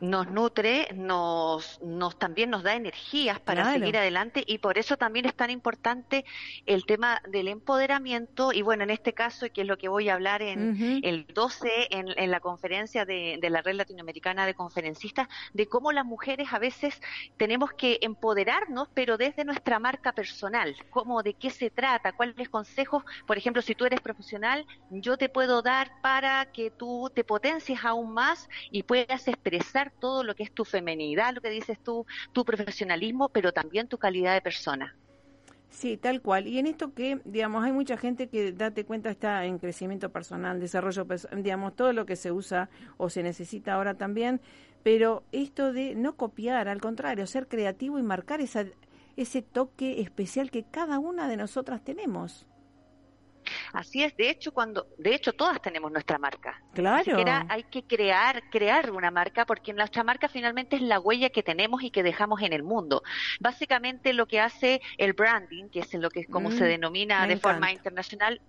[0.00, 5.26] nos nutre, nos, nos también nos da energías para seguir adelante y por eso también
[5.26, 6.24] es tan importante
[6.66, 10.14] el tema del empoderamiento y bueno, en este caso, que es lo que voy a
[10.14, 15.28] hablar en el 12 en, en la conferencia de, de, la Red Latinoamericana de Conferencistas,
[15.52, 17.00] de cómo las mujeres a veces
[17.36, 23.04] tenemos que empoderarnos, pero desde nuestra marca personal, cómo, de qué se trata, cuáles consejos,
[23.26, 27.84] por ejemplo, si tú eres profesional, yo te puedo dar para que tú te potencies
[27.84, 32.06] aún más y puedas expresar todo lo que es tu femenidad, lo que dices tú,
[32.32, 34.94] tu profesionalismo, pero también tu calidad de persona.
[35.70, 36.46] Sí, tal cual.
[36.48, 40.58] Y en esto que, digamos, hay mucha gente que, date cuenta, está en crecimiento personal,
[40.58, 44.40] desarrollo, digamos, todo lo que se usa o se necesita ahora también,
[44.82, 48.64] pero esto de no copiar, al contrario, ser creativo y marcar esa,
[49.16, 52.46] ese toque especial que cada una de nosotras tenemos.
[53.72, 56.62] Así es, de hecho, cuando, de hecho, todas tenemos nuestra marca.
[56.74, 57.16] Claro.
[57.48, 61.82] hay que crear, crear una marca, porque nuestra marca finalmente es la huella que tenemos
[61.82, 63.02] y que dejamos en el mundo.
[63.38, 67.36] Básicamente lo que hace el branding, que es lo que como se mm, denomina de
[67.36, 68.40] forma internacional,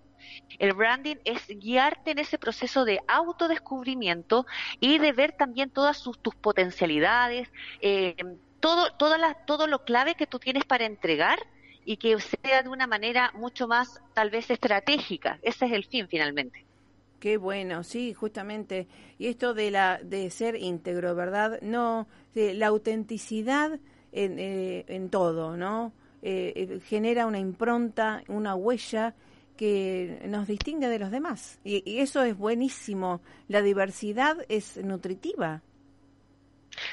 [0.60, 4.46] el branding es guiarte en ese proceso de autodescubrimiento
[4.80, 8.16] y de ver también todas sus, tus potencialidades, eh,
[8.60, 11.40] todo, toda todo lo clave que tú tienes para entregar
[11.86, 15.40] y que sea de una manera mucho más tal vez estratégica.
[15.42, 16.66] Ese es el fin finalmente.
[17.20, 18.88] Qué bueno, sí, justamente.
[19.20, 21.60] Y esto de la de ser íntegro, ¿verdad?
[21.62, 23.80] No, la autenticidad
[24.12, 25.94] en, eh, en todo, ¿no?
[26.24, 29.14] Eh, eh, genera una impronta, una huella
[29.56, 31.60] que nos distingue de los demás.
[31.64, 33.22] y eso es buenísimo.
[33.48, 35.62] La diversidad es nutritiva.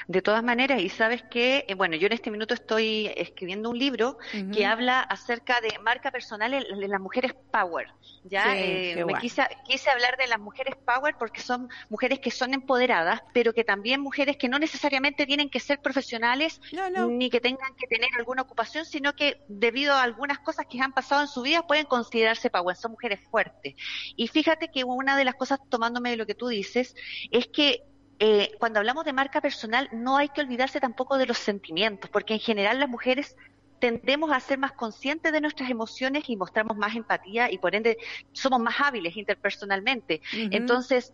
[0.07, 3.79] De todas maneras, y sabes que, eh, bueno, yo en este minuto estoy escribiendo un
[3.79, 4.19] libro
[4.53, 7.89] que habla acerca de marca personal en, las mujeres power.
[8.25, 12.55] Ya eh, me quise, quise hablar de las mujeres power porque son mujeres que son
[12.55, 16.61] empoderadas, pero que también mujeres que no necesariamente tienen que ser profesionales
[17.09, 20.93] ni que tengan que tener alguna ocupación, sino que debido a algunas cosas que han
[20.93, 22.77] pasado en su vida pueden considerarse power.
[22.77, 23.75] Son mujeres fuertes.
[24.17, 26.95] Y fíjate que una de las cosas, tomándome de lo que tú dices,
[27.31, 27.83] es que
[28.19, 32.35] eh, cuando hablamos de marca personal no hay que olvidarse tampoco de los sentimientos, porque
[32.35, 33.37] en general las mujeres
[33.79, 37.97] tendemos a ser más conscientes de nuestras emociones y mostramos más empatía y por ende
[38.33, 40.21] somos más hábiles interpersonalmente.
[40.33, 41.13] Entonces,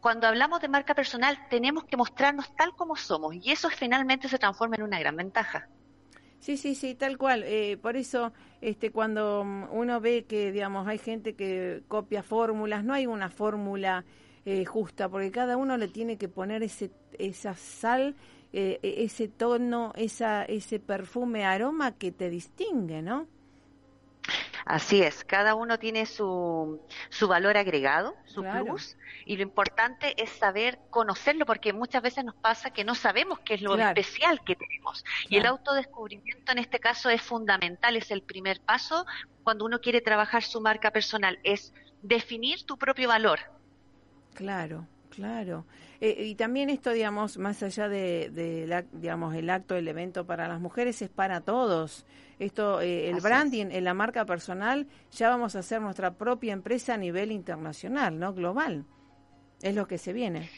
[0.00, 4.38] cuando hablamos de marca personal tenemos que mostrarnos tal como somos y eso finalmente se
[4.38, 5.68] transforma en una gran ventaja.
[6.38, 7.44] Sí, sí, sí, tal cual.
[7.44, 12.94] Eh, por eso, este, cuando uno ve que, digamos, hay gente que copia fórmulas, no
[12.94, 14.06] hay una fórmula
[14.44, 18.14] eh, justa, porque cada uno le tiene que poner ese, esa sal,
[18.52, 23.26] eh, e, ese tono, esa, ese perfume, aroma que te distingue, ¿no?
[24.64, 30.30] Así es, cada uno tiene su, su valor agregado, su plus, y lo importante es
[30.30, 34.56] saber conocerlo, porque muchas veces nos pasa que no sabemos qué es lo especial que
[34.56, 35.04] tenemos.
[35.28, 39.06] Y el autodescubrimiento en este caso es fundamental, es el primer paso
[39.42, 41.72] cuando uno quiere trabajar su marca personal, es
[42.02, 43.40] definir tu propio valor,
[44.34, 45.66] Claro, claro.
[46.00, 50.60] Eh, y también esto, digamos, más allá de, digamos, el acto, el evento para las
[50.60, 52.06] mujeres, es para todos.
[52.38, 56.94] Esto, eh, el branding, en la marca personal, ya vamos a hacer nuestra propia empresa
[56.94, 58.32] a nivel internacional, ¿no?
[58.32, 58.86] Global.
[59.60, 60.48] Es lo que se viene.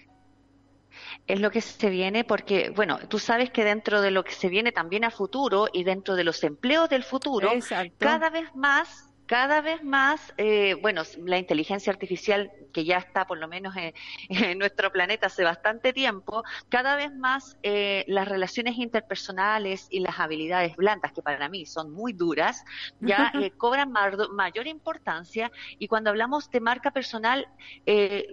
[1.26, 4.48] Es lo que se viene porque, bueno, tú sabes que dentro de lo que se
[4.48, 7.50] viene también a futuro y dentro de los empleos del futuro,
[7.98, 13.38] cada vez más cada vez más, eh, bueno, la inteligencia artificial que ya está por
[13.38, 13.74] lo menos
[14.28, 20.20] en, nuestro planeta hace bastante tiempo, cada vez más eh, las relaciones interpersonales y las
[20.20, 22.62] habilidades blandas, que para mí son muy duras,
[23.00, 27.48] ya eh, cobran mayor importancia y cuando hablamos de marca personal,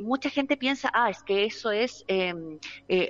[0.01, 2.59] mucha gente piensa, ah, es que eso es em,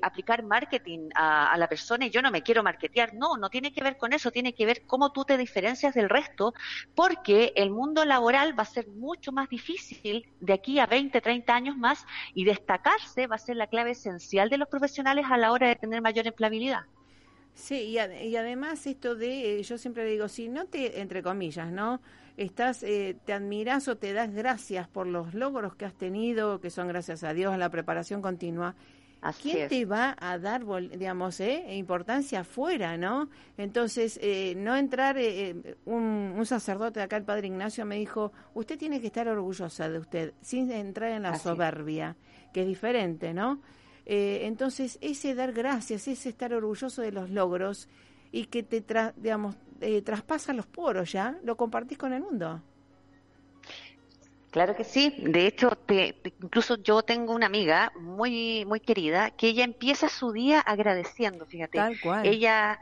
[0.04, 3.16] aplicar marketing a, a la persona y yo no me quiero marketear.
[3.16, 6.08] No, no tiene que ver con eso, tiene que ver cómo tú te diferencias del
[6.08, 6.54] resto,
[6.94, 11.56] porque el mundo laboral va a ser mucho más difícil de aquí a 20, 30
[11.56, 15.54] años más y destacarse va a ser la clave esencial de los profesionales a la
[15.54, 16.82] hora de tener mayor empleabilidad.
[17.54, 22.02] Sí, y, además esto de, eh, yo siempre digo, si no te, entre comillas, ¿no?
[22.38, 26.70] Estás, eh, te admiras o te das gracias por los logros que has tenido, que
[26.70, 28.76] son gracias a Dios, a la preparación continua,
[29.42, 33.30] ¿Quién te va a dar, digamos, eh, importancia afuera, no?
[33.58, 37.98] Entonces, eh, no entrar, eh, eh, un, un, sacerdote de acá, el padre Ignacio, me
[37.98, 42.16] dijo, usted tiene que estar orgullosa de usted, sin entrar en la soberbia,
[42.54, 43.62] que es diferente, ¿no?
[44.12, 47.88] entonces, ese dar gracias, ese estar orgulloso de los logros
[48.32, 48.84] y que te,
[49.18, 49.56] digamos,
[50.04, 52.60] traspasa los poros ya, lo compartís con el mundo.
[54.52, 55.14] Claro que sí.
[55.20, 60.32] De hecho, te, incluso yo tengo una amiga muy muy querida que ella empieza su
[60.32, 61.46] día agradeciendo.
[61.46, 62.26] Fíjate, Tal cual.
[62.26, 62.80] ella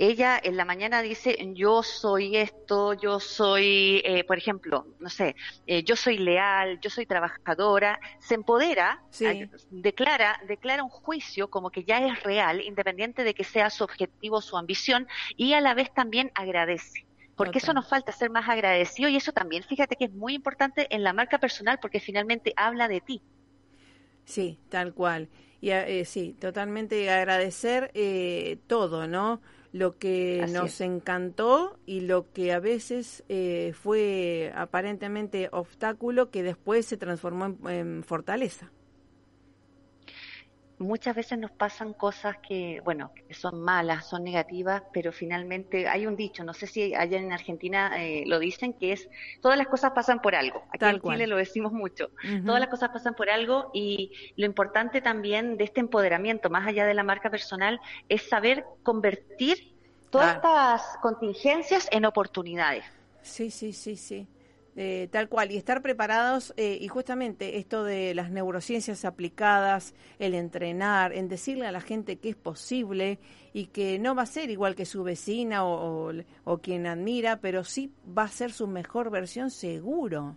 [0.00, 5.36] ella en la mañana dice yo soy esto, yo soy, eh, por ejemplo, no sé,
[5.66, 9.02] eh, yo soy leal, yo soy trabajadora, se empodera,
[9.68, 14.40] declara, declara un juicio como que ya es real, independiente de que sea su objetivo,
[14.40, 15.06] su ambición,
[15.36, 17.04] y a la vez también agradece
[17.44, 20.86] porque eso nos falta ser más agradecido y eso también, fíjate que es muy importante
[20.94, 23.22] en la marca personal porque finalmente habla de ti.
[24.24, 25.28] Sí, tal cual.
[25.60, 29.40] Y eh, sí, totalmente agradecer eh, todo, ¿no?
[29.72, 36.84] Lo que nos encantó y lo que a veces eh, fue aparentemente obstáculo que después
[36.84, 38.70] se transformó en fortaleza
[40.80, 46.06] muchas veces nos pasan cosas que, bueno, que son malas, son negativas, pero finalmente hay
[46.06, 49.08] un dicho, no sé si allá en Argentina eh, lo dicen, que es,
[49.40, 50.64] todas las cosas pasan por algo.
[50.72, 52.10] Aquí en Chile lo decimos mucho.
[52.44, 56.86] Todas las cosas pasan por algo y lo importante también de este empoderamiento, más allá
[56.86, 59.74] de la marca personal, es saber convertir
[60.10, 62.84] todas estas contingencias en oportunidades.
[63.22, 64.26] Sí, sí, sí, sí.
[64.76, 70.32] Eh, tal cual, y estar preparados, eh, y justamente esto de las neurociencias aplicadas, el
[70.34, 73.18] entrenar, en decirle a la gente que es posible
[73.52, 77.92] y que no va a ser igual que su vecina o quien admira, pero sí
[78.16, 80.36] va a ser su mejor versión seguro.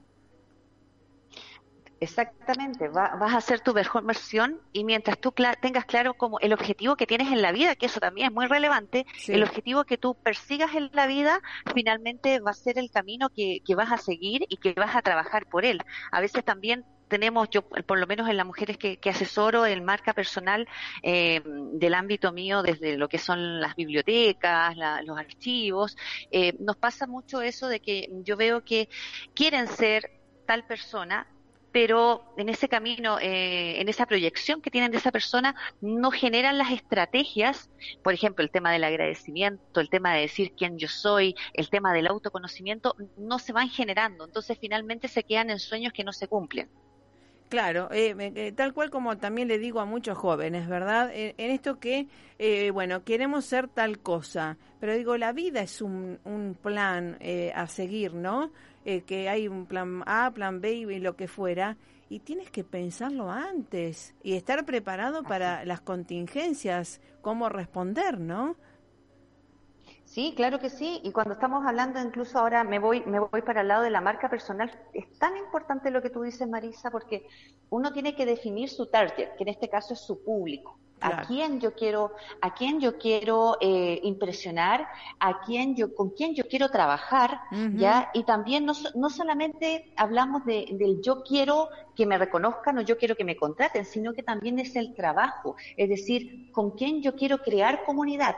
[2.04, 6.97] Exactamente, vas a hacer tu mejor versión y mientras tú tengas claro como el objetivo
[6.97, 10.14] que tienes en la vida, que eso también es muy relevante, el objetivo que tú
[10.16, 11.39] persigas en la vida
[11.74, 15.45] finalmente va a ser el camino que, vas a seguir y que vas a trabajar
[15.45, 15.82] por él.
[16.12, 20.14] A veces también tenemos, yo por lo menos en las mujeres que, asesoro, el marca
[20.14, 20.68] personal
[21.04, 24.76] eh, del ámbito mío, desde lo que son las bibliotecas,
[25.06, 25.95] los archivos,
[26.32, 28.89] eh, nos pasa mucho eso de que yo veo que
[29.34, 30.12] quieren ser
[30.45, 31.28] tal persona,
[31.74, 36.60] pero en ese camino, eh, en esa proyección que tienen de esa persona, no generan
[36.60, 37.72] las estrategias,
[38.04, 41.92] por ejemplo, el tema del agradecimiento, el tema de decir quién yo soy, el tema
[41.92, 44.26] del autoconocimiento, no se van generando.
[44.26, 46.70] Entonces, finalmente se quedan en sueños que no se cumplen.
[47.50, 51.12] Claro, eh, eh, tal cual como también le digo a muchos jóvenes, ¿verdad?
[51.14, 52.08] en esto que,
[52.72, 57.18] bueno, queremos ser tal cosa, pero digo, la vida es un, un plan
[57.56, 58.52] a seguir, ¿no?
[58.86, 61.78] Eh, que hay un plan A, plan B y lo que fuera,
[62.10, 68.58] y tienes que pensarlo antes y estar preparado para las contingencias, cómo responder, ¿no?
[70.04, 71.00] Sí, claro que sí.
[71.04, 74.02] Y cuando estamos hablando, incluso ahora me voy, me voy para el lado de la
[74.02, 77.26] marca personal, es tan importante lo que tú dices, Marisa, porque
[77.70, 81.60] uno tiene que definir su target, que en este caso es su público a quién
[81.60, 84.88] yo quiero, a quién yo quiero eh, impresionar,
[85.20, 87.41] a quién yo, con quién yo quiero trabajar,
[87.76, 92.82] ya, y también no, no solamente hablamos de, del yo quiero que me reconozcan o
[92.82, 97.01] yo quiero que me contraten, sino que también es el trabajo, es decir, con quién
[97.01, 98.36] yo quiero crear comunidad.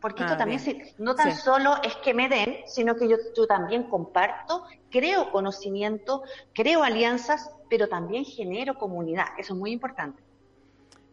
[0.00, 0.60] Porque esto ah, también
[0.98, 6.22] no tan solo es que me den, sino que yo, yo también comparto, creo conocimiento,
[6.52, 9.26] creo alianzas, pero también genero comunidad.
[9.38, 10.22] Eso es muy importante.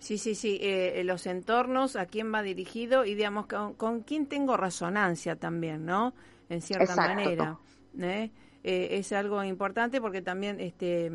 [0.03, 4.25] Sí, sí, sí, eh, eh, los entornos, a quién va dirigido y digamos con, quién
[4.25, 6.13] tengo resonancia también, ¿no?
[6.49, 7.57] En cierta manera.
[7.97, 8.29] ¿eh?
[8.63, 11.09] es algo importante porque también este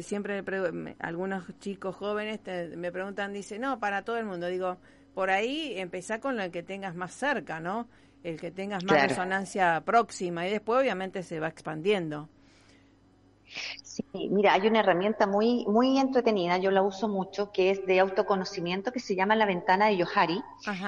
[0.00, 0.44] siempre
[1.00, 2.38] algunos chicos jóvenes
[2.76, 4.46] me preguntan, dice, no, para todo el mundo.
[4.46, 4.78] Digo,
[5.12, 7.88] por ahí empezar con el que tengas más cerca, ¿no?
[8.22, 12.28] El que tengas más resonancia próxima y después obviamente se va expandiendo.
[13.82, 17.98] Sí, mira, hay una herramienta muy, muy entretenida, yo la uso mucho, que es de
[17.98, 20.40] autoconocimiento, que se llama la ventana de Yohari.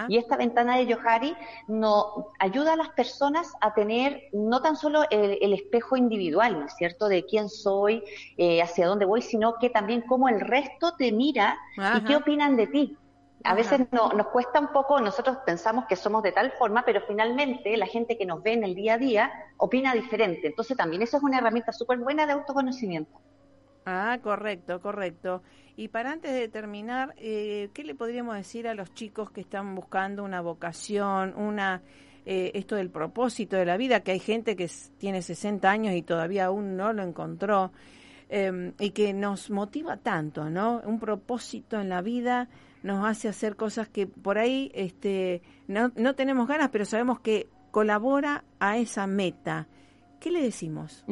[0.09, 1.35] Y esta ventana de Yohari
[1.67, 6.75] no, ayuda a las personas a tener no tan solo el, espejo individual, ¿no es
[6.77, 8.03] cierto?, de quién soy,
[8.37, 11.59] eh, hacia dónde voy, sino que también cómo el resto te mira
[11.97, 12.97] y qué opinan de ti.
[13.45, 17.01] A veces no, nos cuesta un poco, nosotros pensamos que somos de tal forma, pero
[17.07, 20.49] finalmente la gente que nos ve en el día a día opina diferente.
[20.49, 23.19] Entonces también eso es una herramienta súper buena de autoconocimiento.
[23.87, 25.43] Ah, correcto, correcto.
[25.77, 29.75] Y para antes de terminar, eh, ¿qué le podríamos decir a los chicos que están
[29.75, 31.83] buscando una vocación, una
[32.27, 36.03] eh, esto del propósito de la vida, que hay gente que tiene 60 años y
[36.03, 37.73] todavía aún no lo encontró,
[38.29, 40.83] em, y que nos motiva tanto, ¿no?
[40.85, 42.49] Un propósito en la vida
[42.83, 47.49] nos hace hacer cosas que por ahí este, no, no tenemos ganas, pero sabemos que
[47.71, 49.69] colabora a esa meta.
[50.19, 51.05] ¿Qué le decimos?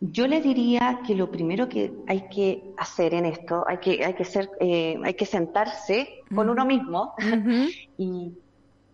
[0.00, 4.14] Yo le diría que lo primero que hay que hacer en esto, hay que, hay
[4.14, 7.14] que, ser, eh, hay que sentarse con uno mismo
[7.98, 8.32] y,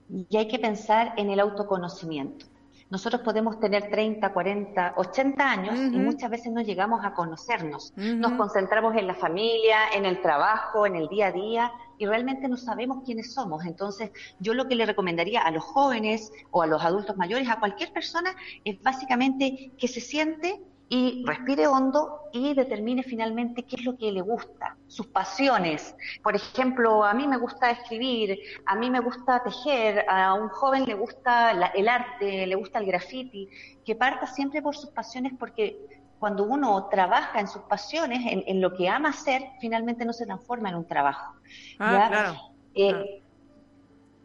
[0.09, 2.47] y hay que pensar en el autoconocimiento.
[2.93, 7.95] Nosotros podemos tener 30, 40, 80 años y muchas veces no llegamos a conocernos.
[7.97, 12.49] Nos concentramos en la familia, en el trabajo, en el día a día y realmente
[12.49, 13.65] no sabemos quiénes somos.
[13.65, 17.59] Entonces, yo lo que le recomendaría a los jóvenes o a los adultos mayores, a
[17.59, 20.61] cualquier persona, es básicamente que se siente
[20.95, 25.97] y respire hondo y determine finalmente qué es lo que le gusta, sus pasiones.
[26.23, 30.85] Por ejemplo, a mí me gusta escribir, a mí me gusta tejer, a un joven
[30.85, 33.49] le gusta el arte, le gusta el graffiti,
[33.87, 35.79] que parta siempre por sus pasiones porque
[36.19, 40.69] cuando uno trabaja en sus pasiones, en, lo que ama hacer, finalmente no se transforma
[40.69, 41.37] en un trabajo.
[41.79, 42.37] Ah, claro.
[42.75, 43.22] Eh,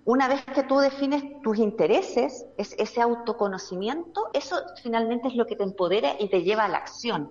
[0.07, 5.57] una vez que tú defines tus intereses, es ese autoconocimiento, eso finalmente es lo que
[5.57, 7.29] te empodera y te lleva a la acción.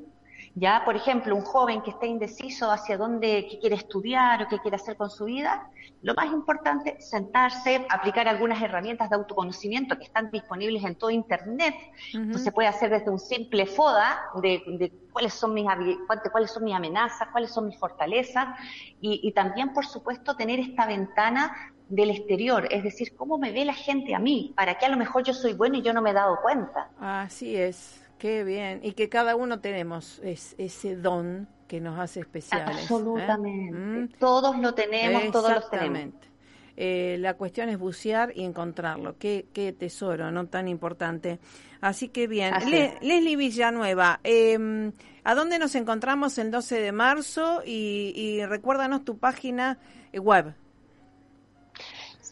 [0.55, 4.59] Ya, por ejemplo, un joven que está indeciso hacia dónde qué quiere estudiar o qué
[4.59, 5.71] quiere hacer con su vida,
[6.03, 11.09] lo más importante es sentarse, aplicar algunas herramientas de autoconocimiento que están disponibles en todo
[11.09, 11.75] Internet.
[12.37, 15.67] Se puede hacer desde un simple FODA de, cuáles son mis
[16.31, 18.49] cuáles son mis amenazas, cuáles son mis fortalezas
[19.01, 23.65] y, y también, por supuesto, tener esta ventana del exterior, es decir, cómo me ve
[23.65, 26.03] la gente a mí, para que a lo mejor yo soy bueno y yo no
[26.03, 26.91] me he dado cuenta.
[26.99, 32.77] Así es, qué bien, y que cada uno tenemos ese don que nos hace especiales.
[32.77, 32.81] ¿eh?
[32.83, 34.19] Absolutamente, mm.
[34.19, 36.15] todos lo tenemos, todos lo tenemos.
[36.79, 39.17] Eh, la cuestión es bucear y encontrarlo.
[39.19, 41.39] Qué, qué tesoro, no tan importante.
[41.81, 42.53] Así que bien.
[43.01, 44.93] Leslie Villanueva, eh,
[45.25, 47.63] ¿a dónde nos encontramos el 12 de marzo?
[47.65, 49.79] Y, y recuérdanos tu página
[50.13, 50.55] web.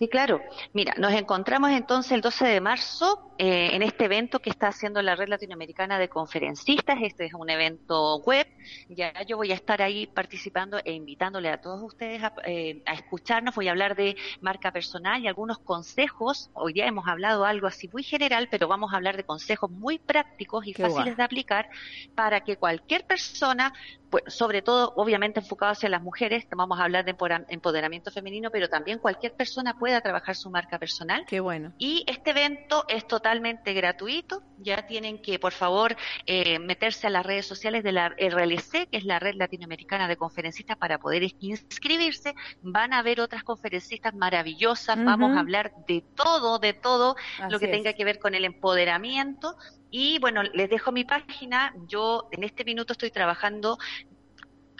[0.05, 0.43] Sí, claro.
[0.75, 5.01] Mira, nos encontramos entonces el 12 de marzo eh, en este evento que está haciendo
[5.01, 6.99] la Red Latinoamericana de Conferencistas.
[7.03, 8.47] Este es un evento web.
[8.91, 13.55] Ya yo voy a estar ahí participando e invitándole a todos ustedes a, eh, escucharnos.
[13.55, 16.51] Voy a hablar de marca personal y algunos consejos.
[16.53, 19.99] Hoy día hemos hablado algo así muy general, pero vamos a hablar de consejos muy
[19.99, 21.71] prácticos y fáciles de aplicar
[22.15, 23.73] para que cualquier persona,
[24.11, 27.17] pues, sobre todo obviamente enfocado hacia las mujeres, vamos a hablar de
[27.49, 31.25] empoderamiento femenino, pero también cualquier persona pueda trabajar su marca personal.
[31.27, 31.73] Qué bueno.
[31.79, 34.43] Y este evento es totalmente gratuito.
[34.59, 38.97] Ya tienen que, por favor, eh, meterse a las redes sociales de la RLC, que
[38.97, 42.35] es la Red Latinoamericana de Conferencistas, para poder inscribirse.
[42.63, 44.97] Van a haber otras conferencistas maravillosas.
[45.05, 47.15] Vamos a hablar de todo, de todo
[47.49, 49.57] lo que tenga que ver con el empoderamiento.
[49.93, 51.73] Y bueno, les dejo mi página.
[51.87, 53.79] Yo en este minuto estoy trabajando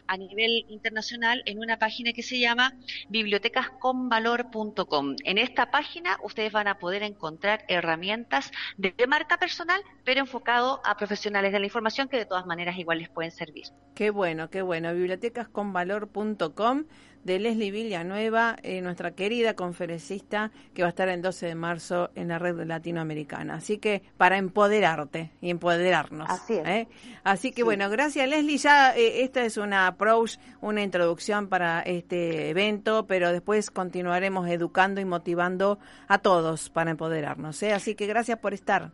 [0.07, 2.75] a nivel internacional en una página que se llama
[3.09, 5.17] bibliotecasconvalor.com.
[5.25, 10.97] En esta página ustedes van a poder encontrar herramientas de, marca personal, pero enfocado a
[10.97, 13.65] profesionales de la información que de todas maneras igual les pueden servir.
[13.95, 14.93] Qué bueno, qué bueno.
[14.95, 16.85] Bibliotecasconvalor.com
[17.25, 22.11] de Leslie Villanueva, eh, nuestra querida conferencista que va a estar el 12 de marzo
[22.15, 23.55] en la red latinoamericana.
[23.55, 26.29] Así que para empoderarte y empoderarnos.
[26.31, 26.67] Así es.
[26.67, 26.89] ¿eh?
[27.25, 28.59] Así que bueno, gracias Leslie.
[28.59, 35.01] Ya eh, esta es una approach, una introducción para este evento, pero después continuaremos educando
[35.01, 37.63] y motivando a todos para empoderarnos.
[37.63, 38.93] Así que gracias por estar.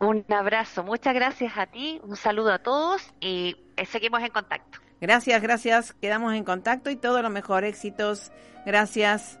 [0.00, 3.54] Un abrazo, muchas gracias a ti, un saludo a todos y
[3.86, 4.78] seguimos en contacto.
[5.00, 5.92] Gracias, gracias.
[5.94, 7.64] Quedamos en contacto y todo lo mejor.
[7.64, 8.30] Éxitos.
[8.66, 9.40] Gracias.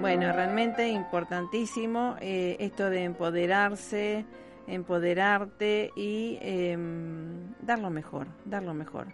[0.00, 4.26] Bueno, realmente importantísimo eh, esto de empoderarse,
[4.66, 9.06] empoderarte y em, dar lo mejor, dar lo mejor.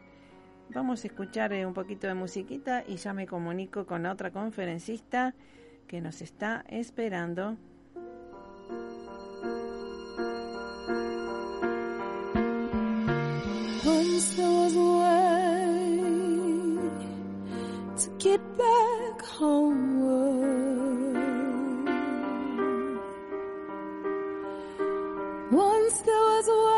[0.70, 5.35] vamos a escuchar eh, un poquito de musiquita y ya me comunico con otra conferencista
[5.87, 7.57] que nos está esperando.
[18.18, 20.80] Get back homeward.
[25.51, 26.70] Once there was a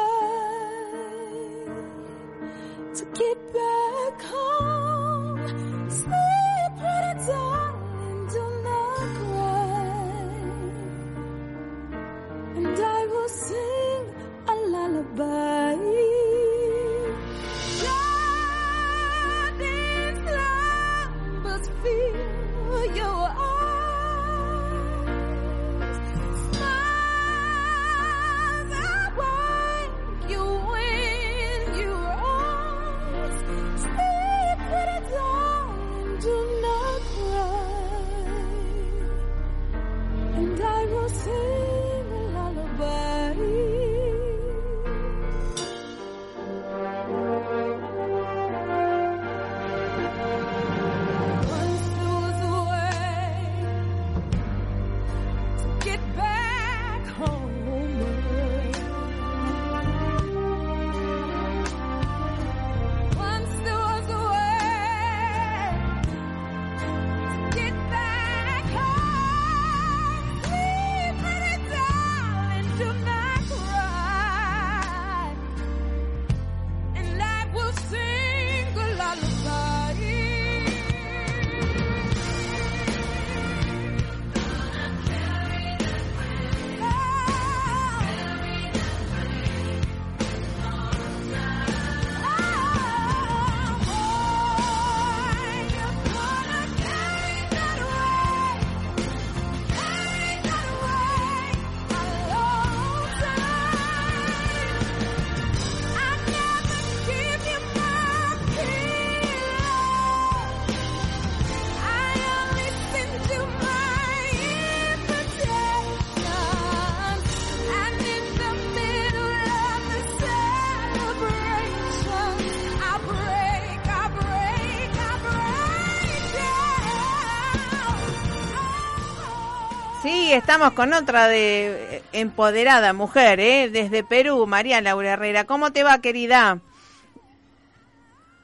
[130.10, 133.68] estamos con otra de eh, empoderada mujer, ¿eh?
[133.70, 135.44] Desde Perú, María Laura Herrera.
[135.44, 136.60] ¿Cómo te va, querida?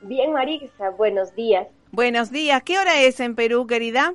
[0.03, 1.67] Bien, Marisa, buenos días.
[1.91, 2.63] Buenos días.
[2.63, 4.15] ¿Qué hora es en Perú, querida?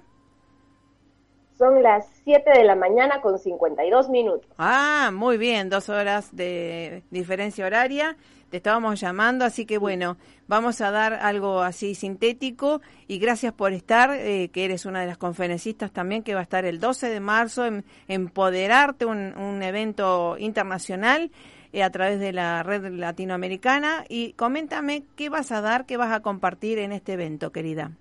[1.58, 4.50] Son las 7 de la mañana con 52 minutos.
[4.58, 8.16] Ah, muy bien, dos horas de diferencia horaria
[8.54, 10.16] te estábamos llamando, así que bueno,
[10.48, 15.08] vamos a dar algo así sintético y gracias por estar, eh, que eres una de
[15.08, 20.36] las conferencistas también que va a estar el 12 de marzo en Empoderarte, un, evento
[20.38, 21.32] internacional
[21.72, 26.14] eh, a través de la red latinoamericana y coméntame qué vas a dar, qué vas
[26.14, 27.94] a compartir en este evento, querida.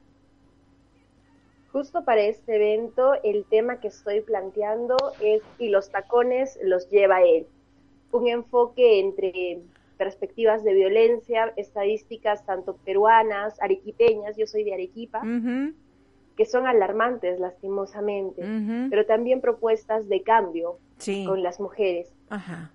[1.72, 7.22] Justo para este evento, el tema que estoy planteando es y los tacones los lleva
[7.22, 7.46] él.
[8.10, 9.62] Un enfoque entre
[10.02, 15.22] perspectivas de violencia, estadísticas tanto peruanas, arequipeñas, yo soy de Arequipa,
[16.36, 18.42] que son alarmantes lastimosamente,
[18.90, 20.78] pero también propuestas de cambio
[21.24, 22.12] con las mujeres.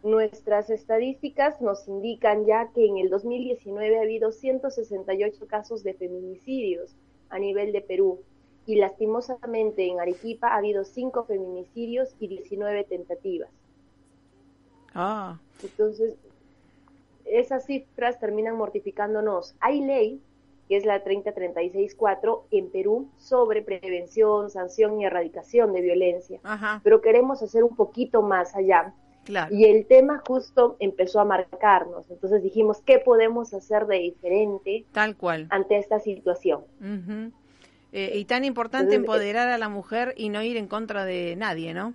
[0.03, 6.95] Nuestras estadísticas nos indican ya que en el 2019 ha habido 168 casos de feminicidios
[7.29, 8.21] a nivel de Perú
[8.65, 13.49] y lastimosamente en Arequipa ha habido 5 feminicidios y 19 tentativas.
[14.93, 15.39] Ah.
[15.61, 16.15] Entonces,
[17.31, 19.55] esas cifras terminan mortificándonos.
[19.59, 20.21] Hay ley,
[20.67, 26.39] que es la 3036-4 en Perú, sobre prevención, sanción y erradicación de violencia,
[26.83, 28.93] pero queremos hacer un poquito más allá.
[29.51, 32.09] Y el tema justo empezó a marcarnos.
[32.09, 35.47] Entonces dijimos, ¿qué podemos hacer de diferente Tal cual.
[35.49, 36.61] ante esta situación?
[37.91, 41.73] Eh, y tan importante empoderar a la mujer y no ir en contra de nadie,
[41.73, 41.93] ¿no?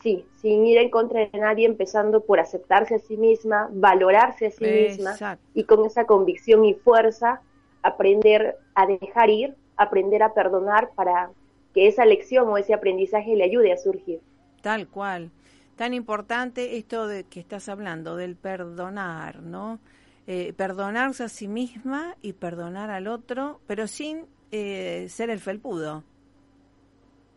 [0.00, 4.50] Sí, sin ir en contra de nadie, empezando por aceptarse a sí misma, valorarse a
[4.50, 7.40] sí misma y con esa convicción y fuerza
[7.82, 11.30] aprender a dejar ir, aprender a perdonar para
[11.74, 14.20] que esa lección o ese aprendizaje le ayude a surgir.
[14.62, 15.30] Tal cual.
[15.74, 19.80] Tan importante esto de que estás hablando, del perdonar, ¿no?
[20.28, 26.04] Eh, perdonarse a sí misma y perdonar al otro, pero sin eh, ser el felpudo.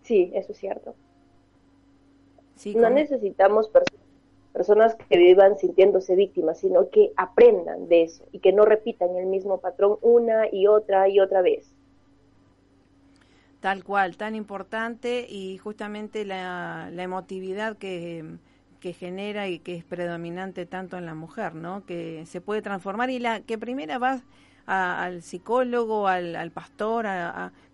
[0.04, 0.94] Sí, eso es cierto
[2.66, 3.70] no necesitamos
[4.54, 9.26] personas que vivan sintiéndose víctimas, sino que aprendan de eso y que no repitan el
[9.26, 11.74] mismo patrón una y otra y otra vez.
[13.60, 18.26] Tal cual, tan importante y justamente la, la emotividad que,
[18.80, 21.86] que, genera y que es predominante tanto en la mujer, ¿no?
[21.86, 24.24] Que se puede transformar y la que primera va
[24.66, 27.06] al psicólogo, al, al pastor,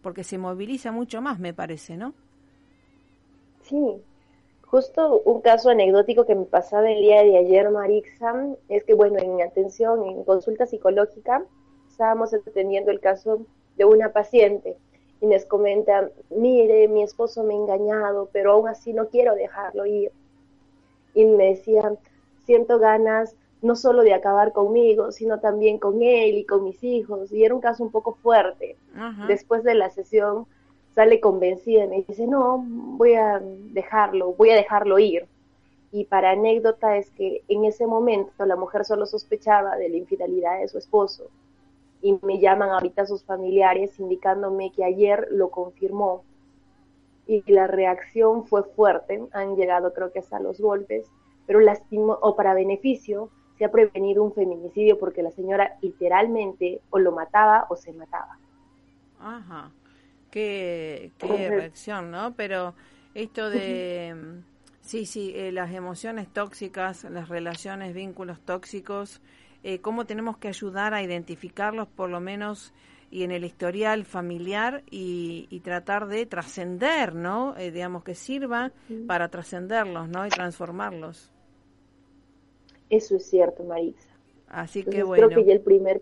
[0.01, 2.13] porque se moviliza mucho más, me parece, ¿no?
[3.61, 4.01] Sí,
[4.67, 9.17] justo un caso anecdótico que me pasaba el día de ayer, Marixa, es que, bueno,
[9.19, 11.43] en atención, en consulta psicológica,
[11.89, 13.45] estábamos atendiendo el caso
[13.77, 14.77] de una paciente
[15.21, 19.85] y nos comenta, mire, mi esposo me ha engañado, pero aún así no quiero dejarlo
[19.85, 20.11] ir.
[21.13, 21.93] Y me decía,
[22.45, 27.31] siento ganas no solo de acabar conmigo, sino también con él y con mis hijos.
[27.31, 28.77] Y era un caso un poco fuerte.
[29.27, 30.45] Después de la sesión
[30.97, 35.27] sale convencida y me dice, no, voy a dejarlo, voy a dejarlo ir.
[35.91, 40.59] Y para anécdota es que en ese momento la mujer solo sospechaba de la infidelidad
[40.59, 41.25] de su esposo
[42.01, 46.23] y me llaman ahorita sus familiares indicándome que ayer lo confirmó
[47.27, 51.05] y la reacción fue fuerte, han llegado creo que hasta los golpes,
[51.45, 53.29] pero lastimo o para beneficio
[53.59, 58.39] se ha prevenido un feminicidio porque la señora literalmente o lo mataba o se mataba.
[59.19, 59.71] Ajá,
[60.31, 62.33] qué, qué reacción, ¿no?
[62.35, 62.73] Pero
[63.13, 64.15] esto de,
[64.81, 69.21] sí, sí, eh, las emociones tóxicas, las relaciones, vínculos tóxicos,
[69.63, 72.73] eh, cómo tenemos que ayudar a identificarlos por lo menos
[73.09, 77.55] y en el historial familiar y, tratar de trascender, ¿no?
[77.57, 78.71] Eh, digamos que sirva
[79.07, 80.25] para trascenderlos, ¿no?
[80.25, 81.31] Y transformarlos.
[82.89, 84.09] Eso es cierto, Marisa.
[84.47, 85.27] Así que bueno.
[85.27, 86.01] Creo que ya el primer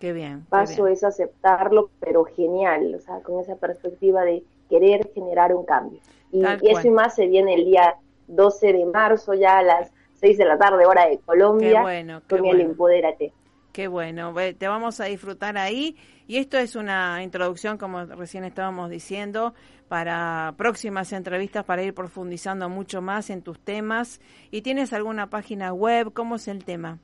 [0.00, 5.54] qué bien, paso es aceptarlo, pero genial, o sea, con esa perspectiva de querer generar
[5.54, 6.00] un cambio.
[6.32, 7.96] Y, y eso y más se viene el día
[8.28, 12.44] 12 de marzo, ya a las 6 de la tarde, hora de Colombia, bueno, con
[12.44, 13.32] el Empodérate.
[13.72, 15.96] Qué bueno, te vamos a disfrutar ahí.
[16.26, 19.52] Y esto es una introducción, como recién estábamos diciendo,
[19.88, 24.20] para próximas entrevistas, para ir profundizando mucho más en tus temas.
[24.50, 26.12] ¿Y tienes alguna página web?
[26.14, 26.98] ¿Cómo es el tema?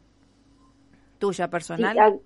[1.19, 2.21] ¿Tuya personal?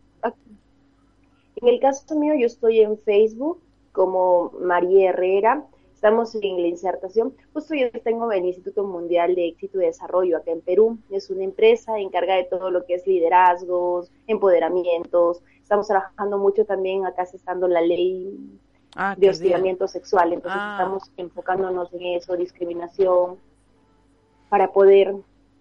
[1.56, 3.60] En el caso mío, yo estoy en Facebook
[3.92, 5.66] como María Herrera
[5.96, 7.34] Estamos en la insertación.
[7.54, 10.98] Justo yo tengo el Instituto Mundial de Éxito y Desarrollo acá en Perú.
[11.10, 15.42] Es una empresa encargada de todo lo que es liderazgos, empoderamientos.
[15.62, 18.38] Estamos trabajando mucho también acá estando la ley
[18.94, 20.34] ah, de hostigamiento sexual.
[20.34, 20.76] Entonces ah.
[20.78, 23.38] estamos enfocándonos en eso, discriminación,
[24.50, 25.14] para poder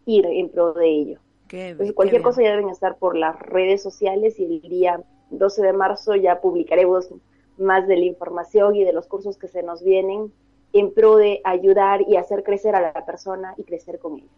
[0.05, 1.19] ir en pro de ello.
[1.49, 5.73] Entonces, cualquier cosa ya deben estar por las redes sociales y el día 12 de
[5.73, 7.09] marzo ya publicaremos
[7.57, 10.33] más de la información y de los cursos que se nos vienen
[10.73, 14.29] en pro de ayudar y hacer crecer a la persona y crecer con ellos.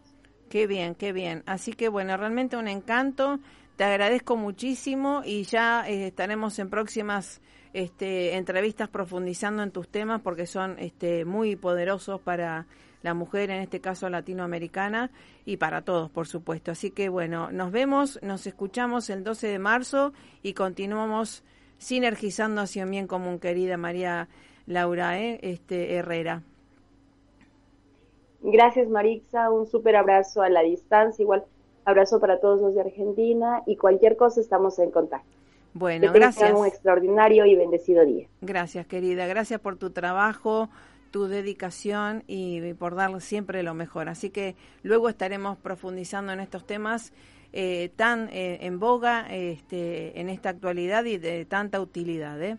[0.48, 1.42] Qué bien, qué bien.
[1.46, 3.38] Así que bueno, realmente un encanto.
[3.76, 7.40] Te agradezco muchísimo y ya eh, estaremos en próximas
[7.72, 12.66] este, entrevistas profundizando en tus temas porque son este, muy poderosos para
[13.02, 15.10] la mujer, en este caso latinoamericana,
[15.44, 16.70] y para todos, por supuesto.
[16.70, 21.44] Así que bueno, nos vemos, nos escuchamos el 12 de marzo y continuamos
[21.78, 24.28] sinergizando hacia un bien común, querida María
[24.66, 25.38] Laura ¿eh?
[25.42, 26.42] este, Herrera.
[28.40, 29.50] Gracias, Marixa.
[29.50, 31.22] Un súper abrazo a la distancia.
[31.22, 31.44] Igual
[31.84, 35.26] abrazo para todos los de Argentina y cualquier cosa estamos en contacto.
[35.74, 36.52] Bueno, que gracias.
[36.52, 38.28] un extraordinario y bendecido día.
[38.40, 39.26] Gracias, querida.
[39.26, 40.68] Gracias por tu trabajo,
[41.10, 44.08] tu dedicación y por dar siempre lo mejor.
[44.08, 47.12] Así que luego estaremos profundizando en estos temas
[47.52, 52.40] eh, tan eh, en boga este, en esta actualidad y de tanta utilidad.
[52.42, 52.58] ¿eh?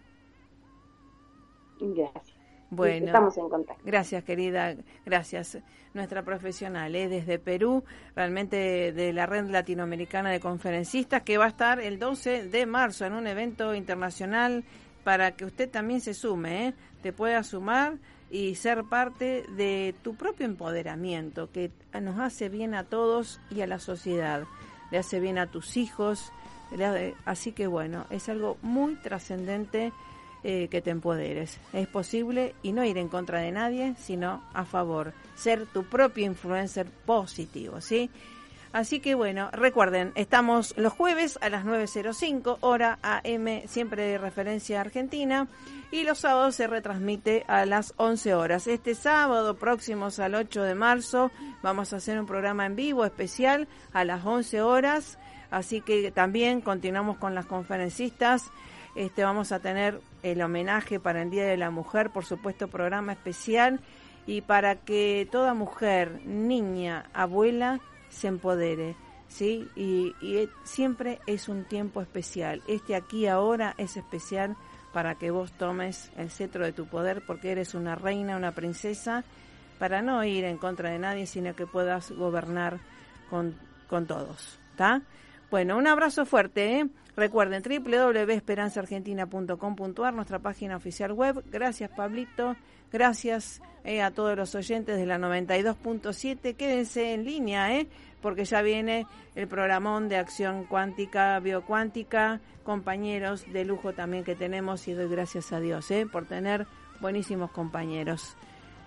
[1.80, 2.39] Gracias.
[2.72, 3.84] Bueno, estamos en contacto.
[3.86, 4.76] Gracias, querida.
[5.06, 5.58] Gracias.
[5.93, 7.08] Nuestra profesional ¿eh?
[7.08, 7.84] desde Perú,
[8.16, 13.06] realmente de la Red Latinoamericana de Conferencistas, que va a estar el 12 de marzo
[13.06, 14.64] en un evento internacional
[15.04, 16.74] para que usted también se sume, ¿eh?
[17.02, 17.93] te pueda sumar
[18.30, 21.71] y ser parte de tu propio empoderamiento, que
[22.01, 24.45] nos hace bien a todos y a la sociedad
[24.91, 26.32] le hace bien a tus hijos.
[27.25, 29.91] así que bueno, es algo muy trascendente
[30.43, 31.59] eh, que te empoderes.
[31.73, 35.13] Es posible y no ir en contra de nadie, sino a favor.
[35.36, 38.09] Ser tu propio influencer positivo, ¿sí?
[38.72, 44.80] Así que bueno, recuerden, estamos los jueves a las 9.05 hora AM, siempre de referencia
[44.80, 45.47] argentina,
[45.91, 48.67] y los sábados se retransmite a las 11 horas.
[48.67, 51.32] Este sábado próximos al 8 de marzo
[51.63, 55.17] vamos a hacer un programa en vivo especial a las 11 horas,
[55.49, 58.51] así que también continuamos con las conferencistas.
[58.95, 63.13] Este, vamos a tener el homenaje para el Día de la Mujer, por supuesto, programa
[63.13, 63.80] especial
[64.28, 67.80] y para que toda mujer, niña, abuela
[68.10, 68.95] se empodere.
[69.28, 69.68] ¿sí?
[69.76, 72.64] Y, y, siempre es un tiempo especial.
[72.68, 74.55] Este aquí ahora es especial
[74.93, 79.24] para que vos tomes el cetro de tu poder porque eres una reina, una princesa,
[79.78, 82.82] para no ir en contra de nadie, sino que puedas gobernar
[83.30, 83.55] con,
[83.88, 84.60] con todos.
[84.72, 85.03] ¿Está?
[85.49, 86.80] Bueno, un abrazo fuerte.
[86.80, 86.89] ¿eh?
[87.16, 91.43] Recuerden www.esperanzaargentina.com.ar, nuestra página oficial web.
[91.49, 92.57] Gracias, Pablito.
[92.92, 96.56] Gracias eh, a todos los oyentes de la 92.7.
[96.56, 97.88] Quédense en línea, ¿eh?
[98.22, 104.88] porque ya viene el programón de acción cuántica, biocuántica, compañeros de lujo también que tenemos
[104.88, 106.06] y doy gracias a Dios ¿eh?
[106.06, 106.68] por tener
[107.00, 108.36] buenísimos compañeros.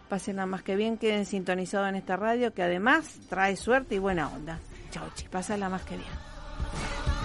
[0.09, 3.99] Pasen nada más que bien, queden sintonizados en esta radio que además trae suerte y
[3.99, 4.59] buena onda.
[4.91, 5.27] Chau, chi,
[5.57, 7.22] la más que bien.